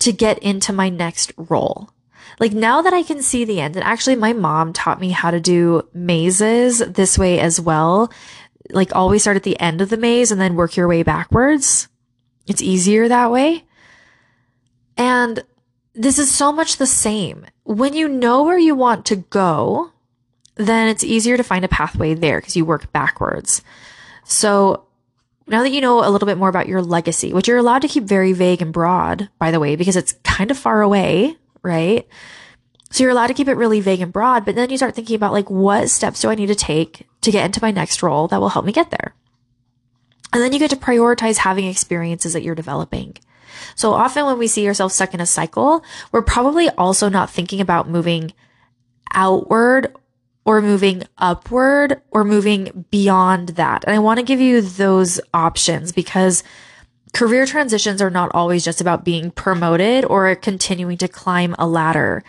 to 0.00 0.12
get 0.12 0.38
into 0.40 0.72
my 0.72 0.88
next 0.88 1.32
role? 1.36 1.94
like 2.40 2.52
now 2.52 2.82
that 2.82 2.92
I 2.92 3.02
can 3.02 3.22
see 3.22 3.44
the 3.44 3.60
end, 3.60 3.76
and 3.76 3.84
actually 3.84 4.16
my 4.16 4.32
mom 4.32 4.72
taught 4.72 5.00
me 5.00 5.10
how 5.10 5.30
to 5.30 5.40
do 5.40 5.88
mazes 5.92 6.78
this 6.78 7.18
way 7.18 7.40
as 7.40 7.60
well. 7.60 8.12
Like 8.70 8.94
always 8.94 9.22
start 9.22 9.36
at 9.36 9.42
the 9.42 9.58
end 9.60 9.80
of 9.80 9.90
the 9.90 9.96
maze 9.96 10.32
and 10.32 10.40
then 10.40 10.56
work 10.56 10.76
your 10.76 10.88
way 10.88 11.02
backwards. 11.02 11.88
It's 12.46 12.62
easier 12.62 13.08
that 13.08 13.30
way. 13.30 13.64
And 14.96 15.44
this 15.94 16.18
is 16.18 16.30
so 16.30 16.52
much 16.52 16.76
the 16.76 16.86
same. 16.86 17.46
When 17.64 17.94
you 17.94 18.08
know 18.08 18.42
where 18.42 18.58
you 18.58 18.74
want 18.74 19.06
to 19.06 19.16
go, 19.16 19.92
then 20.56 20.88
it's 20.88 21.04
easier 21.04 21.36
to 21.36 21.42
find 21.42 21.64
a 21.64 21.68
pathway 21.68 22.14
there 22.14 22.40
because 22.40 22.56
you 22.56 22.64
work 22.64 22.92
backwards. 22.92 23.62
So 24.24 24.86
now 25.46 25.62
that 25.62 25.72
you 25.72 25.80
know 25.80 26.06
a 26.06 26.10
little 26.10 26.26
bit 26.26 26.38
more 26.38 26.48
about 26.48 26.68
your 26.68 26.82
legacy, 26.82 27.32
which 27.32 27.48
you're 27.48 27.58
allowed 27.58 27.82
to 27.82 27.88
keep 27.88 28.04
very 28.04 28.32
vague 28.32 28.62
and 28.62 28.72
broad, 28.72 29.28
by 29.38 29.50
the 29.50 29.60
way, 29.60 29.76
because 29.76 29.96
it's 29.96 30.14
kind 30.22 30.50
of 30.50 30.58
far 30.58 30.82
away, 30.82 31.36
right? 31.62 32.06
So 32.90 33.02
you're 33.02 33.10
allowed 33.10 33.26
to 33.26 33.34
keep 33.34 33.48
it 33.48 33.56
really 33.56 33.80
vague 33.80 34.00
and 34.00 34.12
broad, 34.12 34.44
but 34.44 34.54
then 34.54 34.70
you 34.70 34.76
start 34.76 34.94
thinking 34.94 35.16
about 35.16 35.32
like, 35.32 35.50
what 35.50 35.90
steps 35.90 36.20
do 36.20 36.30
I 36.30 36.36
need 36.36 36.46
to 36.46 36.54
take 36.54 37.06
to 37.22 37.32
get 37.32 37.44
into 37.44 37.60
my 37.60 37.72
next 37.72 38.02
role 38.02 38.28
that 38.28 38.40
will 38.40 38.50
help 38.50 38.64
me 38.64 38.72
get 38.72 38.90
there? 38.90 39.14
And 40.32 40.42
then 40.42 40.52
you 40.52 40.58
get 40.58 40.70
to 40.70 40.76
prioritize 40.76 41.38
having 41.38 41.66
experiences 41.66 42.32
that 42.32 42.42
you're 42.42 42.54
developing. 42.54 43.16
So 43.74 43.92
often 43.92 44.26
when 44.26 44.38
we 44.38 44.46
see 44.46 44.66
ourselves 44.66 44.94
stuck 44.94 45.14
in 45.14 45.20
a 45.20 45.26
cycle, 45.26 45.84
we're 46.12 46.22
probably 46.22 46.68
also 46.70 47.08
not 47.08 47.30
thinking 47.30 47.60
about 47.60 47.88
moving 47.88 48.32
outward 49.12 49.94
or 50.44 50.60
moving 50.60 51.04
upward 51.18 52.00
or 52.10 52.24
moving 52.24 52.84
beyond 52.90 53.50
that. 53.50 53.84
And 53.84 53.94
I 53.94 53.98
want 53.98 54.18
to 54.18 54.24
give 54.24 54.40
you 54.40 54.60
those 54.60 55.20
options 55.32 55.92
because 55.92 56.42
Career 57.14 57.46
transitions 57.46 58.02
are 58.02 58.10
not 58.10 58.32
always 58.34 58.64
just 58.64 58.80
about 58.80 59.04
being 59.04 59.30
promoted 59.30 60.04
or 60.04 60.34
continuing 60.34 60.98
to 60.98 61.06
climb 61.06 61.54
a 61.60 61.66
ladder. 61.66 62.24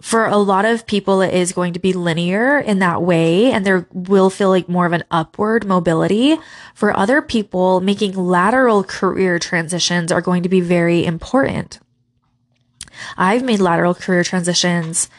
For 0.00 0.26
a 0.26 0.38
lot 0.38 0.64
of 0.64 0.86
people, 0.86 1.20
it 1.20 1.34
is 1.34 1.52
going 1.52 1.74
to 1.74 1.78
be 1.78 1.92
linear 1.92 2.58
in 2.58 2.78
that 2.78 3.02
way, 3.02 3.52
and 3.52 3.66
there 3.66 3.86
will 3.92 4.30
feel 4.30 4.48
like 4.48 4.68
more 4.68 4.86
of 4.86 4.92
an 4.92 5.04
upward 5.10 5.66
mobility. 5.66 6.38
For 6.74 6.96
other 6.96 7.20
people, 7.20 7.80
making 7.80 8.14
lateral 8.14 8.82
career 8.82 9.38
transitions 9.38 10.10
are 10.10 10.22
going 10.22 10.42
to 10.42 10.48
be 10.48 10.60
very 10.60 11.04
important. 11.04 11.80
I've 13.16 13.42
made 13.42 13.60
lateral 13.60 13.94
career 13.94 14.24
transitions 14.24 15.10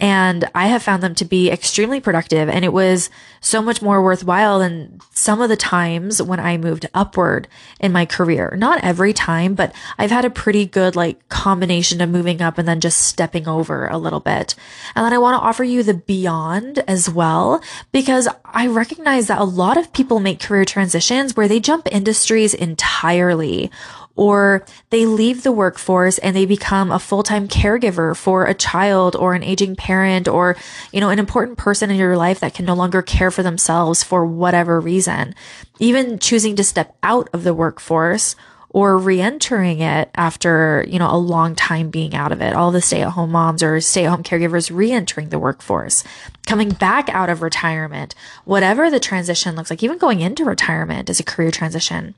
and 0.00 0.48
I 0.54 0.68
have 0.68 0.82
found 0.82 1.02
them 1.02 1.14
to 1.16 1.24
be 1.24 1.50
extremely 1.50 2.00
productive. 2.00 2.48
And 2.48 2.64
it 2.64 2.72
was 2.72 3.10
so 3.40 3.60
much 3.60 3.82
more 3.82 4.02
worthwhile 4.02 4.60
than 4.60 5.00
some 5.12 5.40
of 5.40 5.48
the 5.48 5.56
times 5.56 6.22
when 6.22 6.38
I 6.40 6.56
moved 6.56 6.86
upward 6.94 7.48
in 7.80 7.92
my 7.92 8.06
career. 8.06 8.54
Not 8.56 8.82
every 8.84 9.12
time, 9.12 9.54
but 9.54 9.74
I've 9.98 10.10
had 10.10 10.24
a 10.24 10.30
pretty 10.30 10.66
good 10.66 10.94
like 10.94 11.28
combination 11.28 12.00
of 12.00 12.10
moving 12.10 12.40
up 12.40 12.58
and 12.58 12.68
then 12.68 12.80
just 12.80 13.00
stepping 13.00 13.48
over 13.48 13.88
a 13.88 13.98
little 13.98 14.20
bit. 14.20 14.54
And 14.94 15.04
then 15.04 15.12
I 15.12 15.18
want 15.18 15.40
to 15.40 15.46
offer 15.46 15.64
you 15.64 15.82
the 15.82 15.94
beyond 15.94 16.78
as 16.86 17.10
well, 17.10 17.62
because 17.92 18.28
I 18.44 18.66
recognize 18.66 19.26
that 19.26 19.40
a 19.40 19.44
lot 19.44 19.76
of 19.76 19.92
people 19.92 20.20
make 20.20 20.40
career 20.40 20.64
transitions 20.64 21.36
where 21.36 21.48
they 21.48 21.60
jump 21.60 21.88
industries 21.90 22.54
entirely 22.54 23.70
or 24.18 24.64
they 24.90 25.06
leave 25.06 25.44
the 25.44 25.52
workforce 25.52 26.18
and 26.18 26.34
they 26.34 26.44
become 26.44 26.90
a 26.90 26.98
full-time 26.98 27.46
caregiver 27.46 28.16
for 28.16 28.46
a 28.46 28.52
child 28.52 29.14
or 29.14 29.32
an 29.32 29.44
aging 29.44 29.76
parent 29.76 30.26
or, 30.26 30.56
you 30.92 31.00
know, 31.00 31.08
an 31.08 31.20
important 31.20 31.56
person 31.56 31.88
in 31.88 31.96
your 31.96 32.16
life 32.16 32.40
that 32.40 32.52
can 32.52 32.64
no 32.64 32.74
longer 32.74 33.00
care 33.00 33.30
for 33.30 33.44
themselves 33.44 34.02
for 34.02 34.26
whatever 34.26 34.80
reason. 34.80 35.36
Even 35.78 36.18
choosing 36.18 36.56
to 36.56 36.64
step 36.64 36.96
out 37.04 37.28
of 37.32 37.44
the 37.44 37.54
workforce 37.54 38.34
or 38.70 38.98
re-entering 38.98 39.78
it 39.78 40.10
after, 40.16 40.84
you 40.88 40.98
know, 40.98 41.10
a 41.10 41.16
long 41.16 41.54
time 41.54 41.88
being 41.88 42.16
out 42.16 42.32
of 42.32 42.42
it. 42.42 42.54
All 42.54 42.72
the 42.72 42.82
stay-at-home 42.82 43.30
moms 43.30 43.62
or 43.62 43.80
stay-at-home 43.80 44.24
caregivers 44.24 44.74
re-entering 44.74 45.28
the 45.28 45.38
workforce, 45.38 46.02
coming 46.44 46.70
back 46.70 47.08
out 47.08 47.30
of 47.30 47.40
retirement, 47.40 48.16
whatever 48.44 48.90
the 48.90 48.98
transition 48.98 49.54
looks 49.54 49.70
like, 49.70 49.84
even 49.84 49.96
going 49.96 50.20
into 50.20 50.44
retirement 50.44 51.08
is 51.08 51.20
a 51.20 51.24
career 51.24 51.52
transition. 51.52 52.16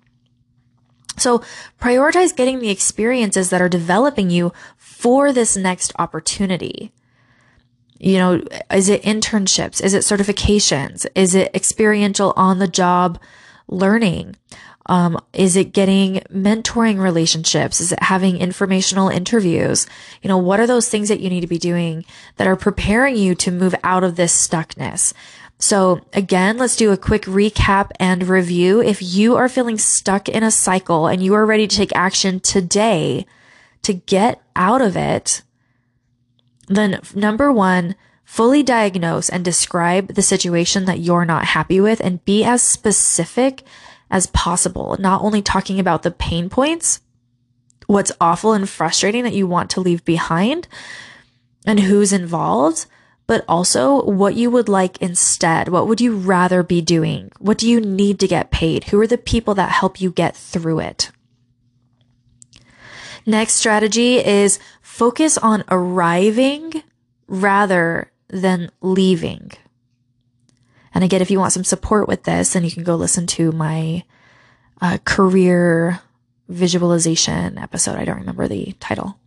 So 1.16 1.42
prioritize 1.80 2.34
getting 2.34 2.60
the 2.60 2.70
experiences 2.70 3.50
that 3.50 3.60
are 3.60 3.68
developing 3.68 4.30
you 4.30 4.52
for 4.76 5.32
this 5.32 5.56
next 5.56 5.92
opportunity. 5.98 6.92
You 7.98 8.16
know, 8.16 8.44
is 8.72 8.88
it 8.88 9.02
internships? 9.02 9.82
Is 9.82 9.92
it 9.92 10.00
certifications? 10.00 11.06
Is 11.14 11.34
it 11.34 11.54
experiential 11.54 12.32
on 12.36 12.58
the 12.58 12.68
job 12.68 13.20
learning? 13.68 14.36
Um, 14.86 15.20
is 15.32 15.56
it 15.56 15.72
getting 15.72 16.14
mentoring 16.32 17.00
relationships? 17.00 17.80
Is 17.80 17.92
it 17.92 18.02
having 18.02 18.38
informational 18.38 19.08
interviews? 19.08 19.86
You 20.22 20.28
know, 20.28 20.38
what 20.38 20.58
are 20.58 20.66
those 20.66 20.88
things 20.88 21.08
that 21.08 21.20
you 21.20 21.28
need 21.28 21.42
to 21.42 21.46
be 21.46 21.58
doing 21.58 22.04
that 22.36 22.46
are 22.46 22.56
preparing 22.56 23.16
you 23.16 23.34
to 23.36 23.52
move 23.52 23.74
out 23.84 24.02
of 24.02 24.16
this 24.16 24.34
stuckness? 24.34 25.12
So 25.60 26.00
again, 26.14 26.56
let's 26.56 26.74
do 26.74 26.90
a 26.90 26.96
quick 26.96 27.22
recap 27.24 27.90
and 28.00 28.26
review. 28.26 28.80
If 28.82 29.02
you 29.02 29.36
are 29.36 29.48
feeling 29.48 29.76
stuck 29.76 30.28
in 30.28 30.42
a 30.42 30.50
cycle 30.50 31.06
and 31.06 31.22
you 31.22 31.34
are 31.34 31.44
ready 31.44 31.68
to 31.68 31.76
take 31.76 31.94
action 31.94 32.40
today 32.40 33.26
to 33.82 33.92
get 33.92 34.42
out 34.56 34.80
of 34.80 34.96
it, 34.96 35.42
then 36.66 37.00
number 37.14 37.52
one, 37.52 37.94
fully 38.24 38.62
diagnose 38.62 39.28
and 39.28 39.44
describe 39.44 40.14
the 40.14 40.22
situation 40.22 40.86
that 40.86 41.00
you're 41.00 41.26
not 41.26 41.44
happy 41.44 41.80
with 41.80 42.00
and 42.00 42.24
be 42.24 42.42
as 42.42 42.62
specific 42.62 43.62
as 44.10 44.26
possible, 44.28 44.96
not 44.98 45.20
only 45.20 45.42
talking 45.42 45.78
about 45.78 46.02
the 46.02 46.10
pain 46.10 46.48
points, 46.48 47.00
what's 47.86 48.12
awful 48.20 48.52
and 48.54 48.68
frustrating 48.68 49.24
that 49.24 49.34
you 49.34 49.46
want 49.46 49.68
to 49.68 49.80
leave 49.80 50.04
behind 50.04 50.68
and 51.66 51.80
who's 51.80 52.12
involved, 52.12 52.86
but 53.30 53.44
also 53.46 54.02
what 54.02 54.34
you 54.34 54.50
would 54.50 54.68
like 54.68 55.00
instead. 55.00 55.68
What 55.68 55.86
would 55.86 56.00
you 56.00 56.16
rather 56.16 56.64
be 56.64 56.80
doing? 56.80 57.30
What 57.38 57.58
do 57.58 57.70
you 57.70 57.80
need 57.80 58.18
to 58.18 58.26
get 58.26 58.50
paid? 58.50 58.82
Who 58.86 59.00
are 59.00 59.06
the 59.06 59.18
people 59.18 59.54
that 59.54 59.70
help 59.70 60.00
you 60.00 60.10
get 60.10 60.34
through 60.34 60.80
it? 60.80 61.12
Next 63.24 63.52
strategy 63.52 64.16
is 64.16 64.58
focus 64.82 65.38
on 65.38 65.62
arriving 65.68 66.82
rather 67.28 68.10
than 68.26 68.72
leaving. 68.80 69.52
And 70.92 71.04
again, 71.04 71.22
if 71.22 71.30
you 71.30 71.38
want 71.38 71.52
some 71.52 71.62
support 71.62 72.08
with 72.08 72.24
this, 72.24 72.54
then 72.54 72.64
you 72.64 72.72
can 72.72 72.82
go 72.82 72.96
listen 72.96 73.28
to 73.28 73.52
my 73.52 74.02
uh, 74.80 74.98
career 75.04 76.00
visualization 76.48 77.58
episode. 77.58 77.96
I 77.96 78.04
don't 78.04 78.18
remember 78.18 78.48
the 78.48 78.74
title. 78.80 79.20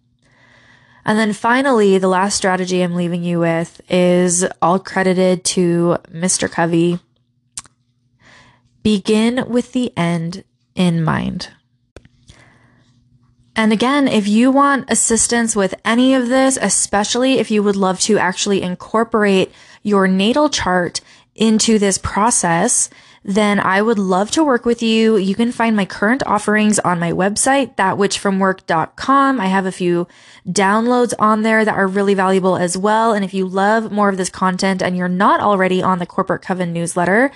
And 1.06 1.20
then 1.20 1.34
finally, 1.34 1.98
the 1.98 2.08
last 2.08 2.36
strategy 2.36 2.82
I'm 2.82 2.96
leaving 2.96 3.24
you 3.24 3.40
with 3.40 3.82
is 3.90 4.46
all 4.62 4.80
credited 4.80 5.44
to 5.46 5.98
Mr. 6.10 6.50
Covey. 6.50 7.00
Begin 8.84 9.46
with 9.50 9.74
the 9.74 9.92
end 9.98 10.44
in 10.76 11.04
mind. 11.04 11.50
And 13.56 13.72
again, 13.72 14.08
if 14.08 14.28
you 14.28 14.52
want 14.52 14.90
assistance 14.90 15.56
with 15.56 15.76
any 15.86 16.16
of 16.16 16.28
this, 16.28 16.58
especially 16.60 17.34
if 17.34 17.52
you 17.52 17.62
would 17.62 17.76
love 17.76 18.00
to 18.02 18.18
actually 18.18 18.62
incorporate 18.62 19.52
your 19.84 20.08
natal 20.08 20.50
chart 20.50 21.02
into 21.36 21.78
this 21.78 21.98
process, 21.98 22.90
then 23.24 23.60
I 23.60 23.82
would 23.82 24.00
love 24.00 24.32
to 24.32 24.44
work 24.44 24.66
with 24.66 24.84
you. 24.84 25.16
You 25.18 25.36
can 25.36 25.52
find 25.52 25.76
my 25.76 25.86
current 25.86 26.24
offerings 26.26 26.80
on 26.80 27.00
my 27.00 27.12
website, 27.12 27.76
thatwitchfromwork.com. 27.76 29.40
I 29.40 29.46
have 29.48 29.66
a 29.66 29.72
few 29.72 30.08
downloads 30.48 31.14
on 31.18 31.42
there 31.42 31.64
that 31.64 31.76
are 31.76 31.88
really 31.88 32.14
valuable 32.14 32.58
as 32.58 32.78
well. 32.78 33.14
And 33.14 33.24
if 33.24 33.34
you 33.34 33.48
love 33.48 33.92
more 33.92 34.10
of 34.10 34.18
this 34.18 34.30
content 34.30 34.82
and 34.82 34.98
you're 34.98 35.08
not 35.08 35.40
already 35.40 35.82
on 35.82 36.00
the 36.00 36.06
Corporate 36.06 36.42
Coven 36.42 36.74
newsletter, 36.74 37.32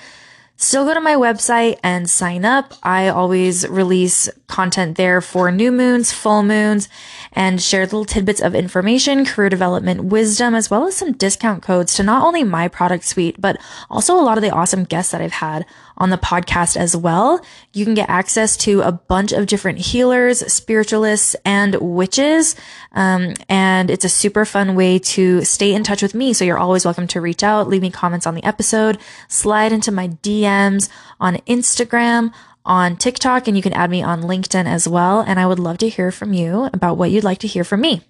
Still 0.60 0.86
go 0.86 0.96
to 0.96 1.00
my 1.00 1.14
website 1.14 1.78
and 1.84 2.10
sign 2.10 2.44
up. 2.44 2.74
I 2.82 3.10
always 3.10 3.68
release 3.68 4.28
content 4.48 4.98
there 4.98 5.22
for 5.22 5.52
new 5.52 5.72
moons, 5.72 6.12
full 6.12 6.42
moons, 6.42 6.90
and 7.32 7.62
share 7.62 7.84
little 7.84 8.06
tidbits 8.06 8.42
of 8.42 8.56
information, 8.56 9.24
career 9.24 9.50
development, 9.50 10.06
wisdom, 10.06 10.56
as 10.56 10.72
well 10.72 10.88
as 10.88 10.96
some 10.96 11.12
discount 11.12 11.62
codes 11.62 11.94
to 11.94 12.04
not 12.04 12.26
only 12.26 12.44
my 12.44 12.68
product 12.68 13.04
suite, 13.04 13.40
but 13.40 13.58
also 13.88 14.16
a 14.16 14.24
lot 14.24 14.40
of 14.40 14.42
the 14.42 14.50
awesome 14.50 14.84
guests 14.84 15.12
that 15.12 15.22
I've 15.22 15.34
had 15.34 15.64
on 15.98 16.10
the 16.10 16.18
podcast 16.18 16.78
as 16.78 16.96
well. 16.96 17.44
You 17.74 17.86
can 17.86 17.94
get 17.94 18.10
access 18.10 18.56
to 18.58 18.82
a 18.82 18.92
bunch 18.92 19.32
of 19.32 19.48
different 19.48 19.80
healers, 19.80 20.40
spiritualists, 20.52 21.36
and 21.44 21.76
witches. 21.76 22.56
Um, 22.94 23.34
and 23.50 23.90
it's 23.90 24.06
a 24.06 24.10
super 24.10 24.46
fun 24.46 24.76
way 24.76 25.00
to 25.00 25.44
stay 25.44 25.74
in 25.74 25.84
touch 25.84 26.02
with 26.02 26.14
me. 26.14 26.34
So 26.34 26.46
you're 26.46 26.58
always 26.58 26.86
welcome 26.86 27.08
to 27.08 27.22
reach 27.22 27.44
out, 27.44 27.68
leave 27.68 27.82
me 27.82 27.92
comments 27.92 28.28
on 28.28 28.36
the 28.36 28.44
episode, 28.44 28.98
slide 29.28 29.72
into 29.72 29.92
my 29.92 30.08
DMs 30.48 30.90
on 31.20 31.36
Instagram, 31.48 32.34
on 32.66 32.96
TikTok, 32.96 33.48
and 33.48 33.56
you 33.56 33.64
can 33.64 33.74
add 33.74 33.90
me 33.90 34.02
on 34.02 34.24
LinkedIn 34.24 34.66
as 34.66 34.88
well. 34.88 35.22
And 35.22 35.40
I 35.40 35.46
would 35.46 35.60
love 35.60 35.78
to 35.80 35.90
hear 35.90 36.12
from 36.12 36.34
you 36.34 36.70
about 36.74 36.98
what 36.98 37.12
you'd 37.12 37.24
like 37.24 37.40
to 37.40 37.48
hear 37.48 37.64
from 37.64 37.82
me. 37.82 38.02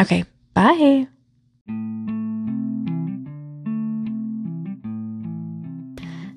Okay, 0.00 0.24
bye. 0.54 1.08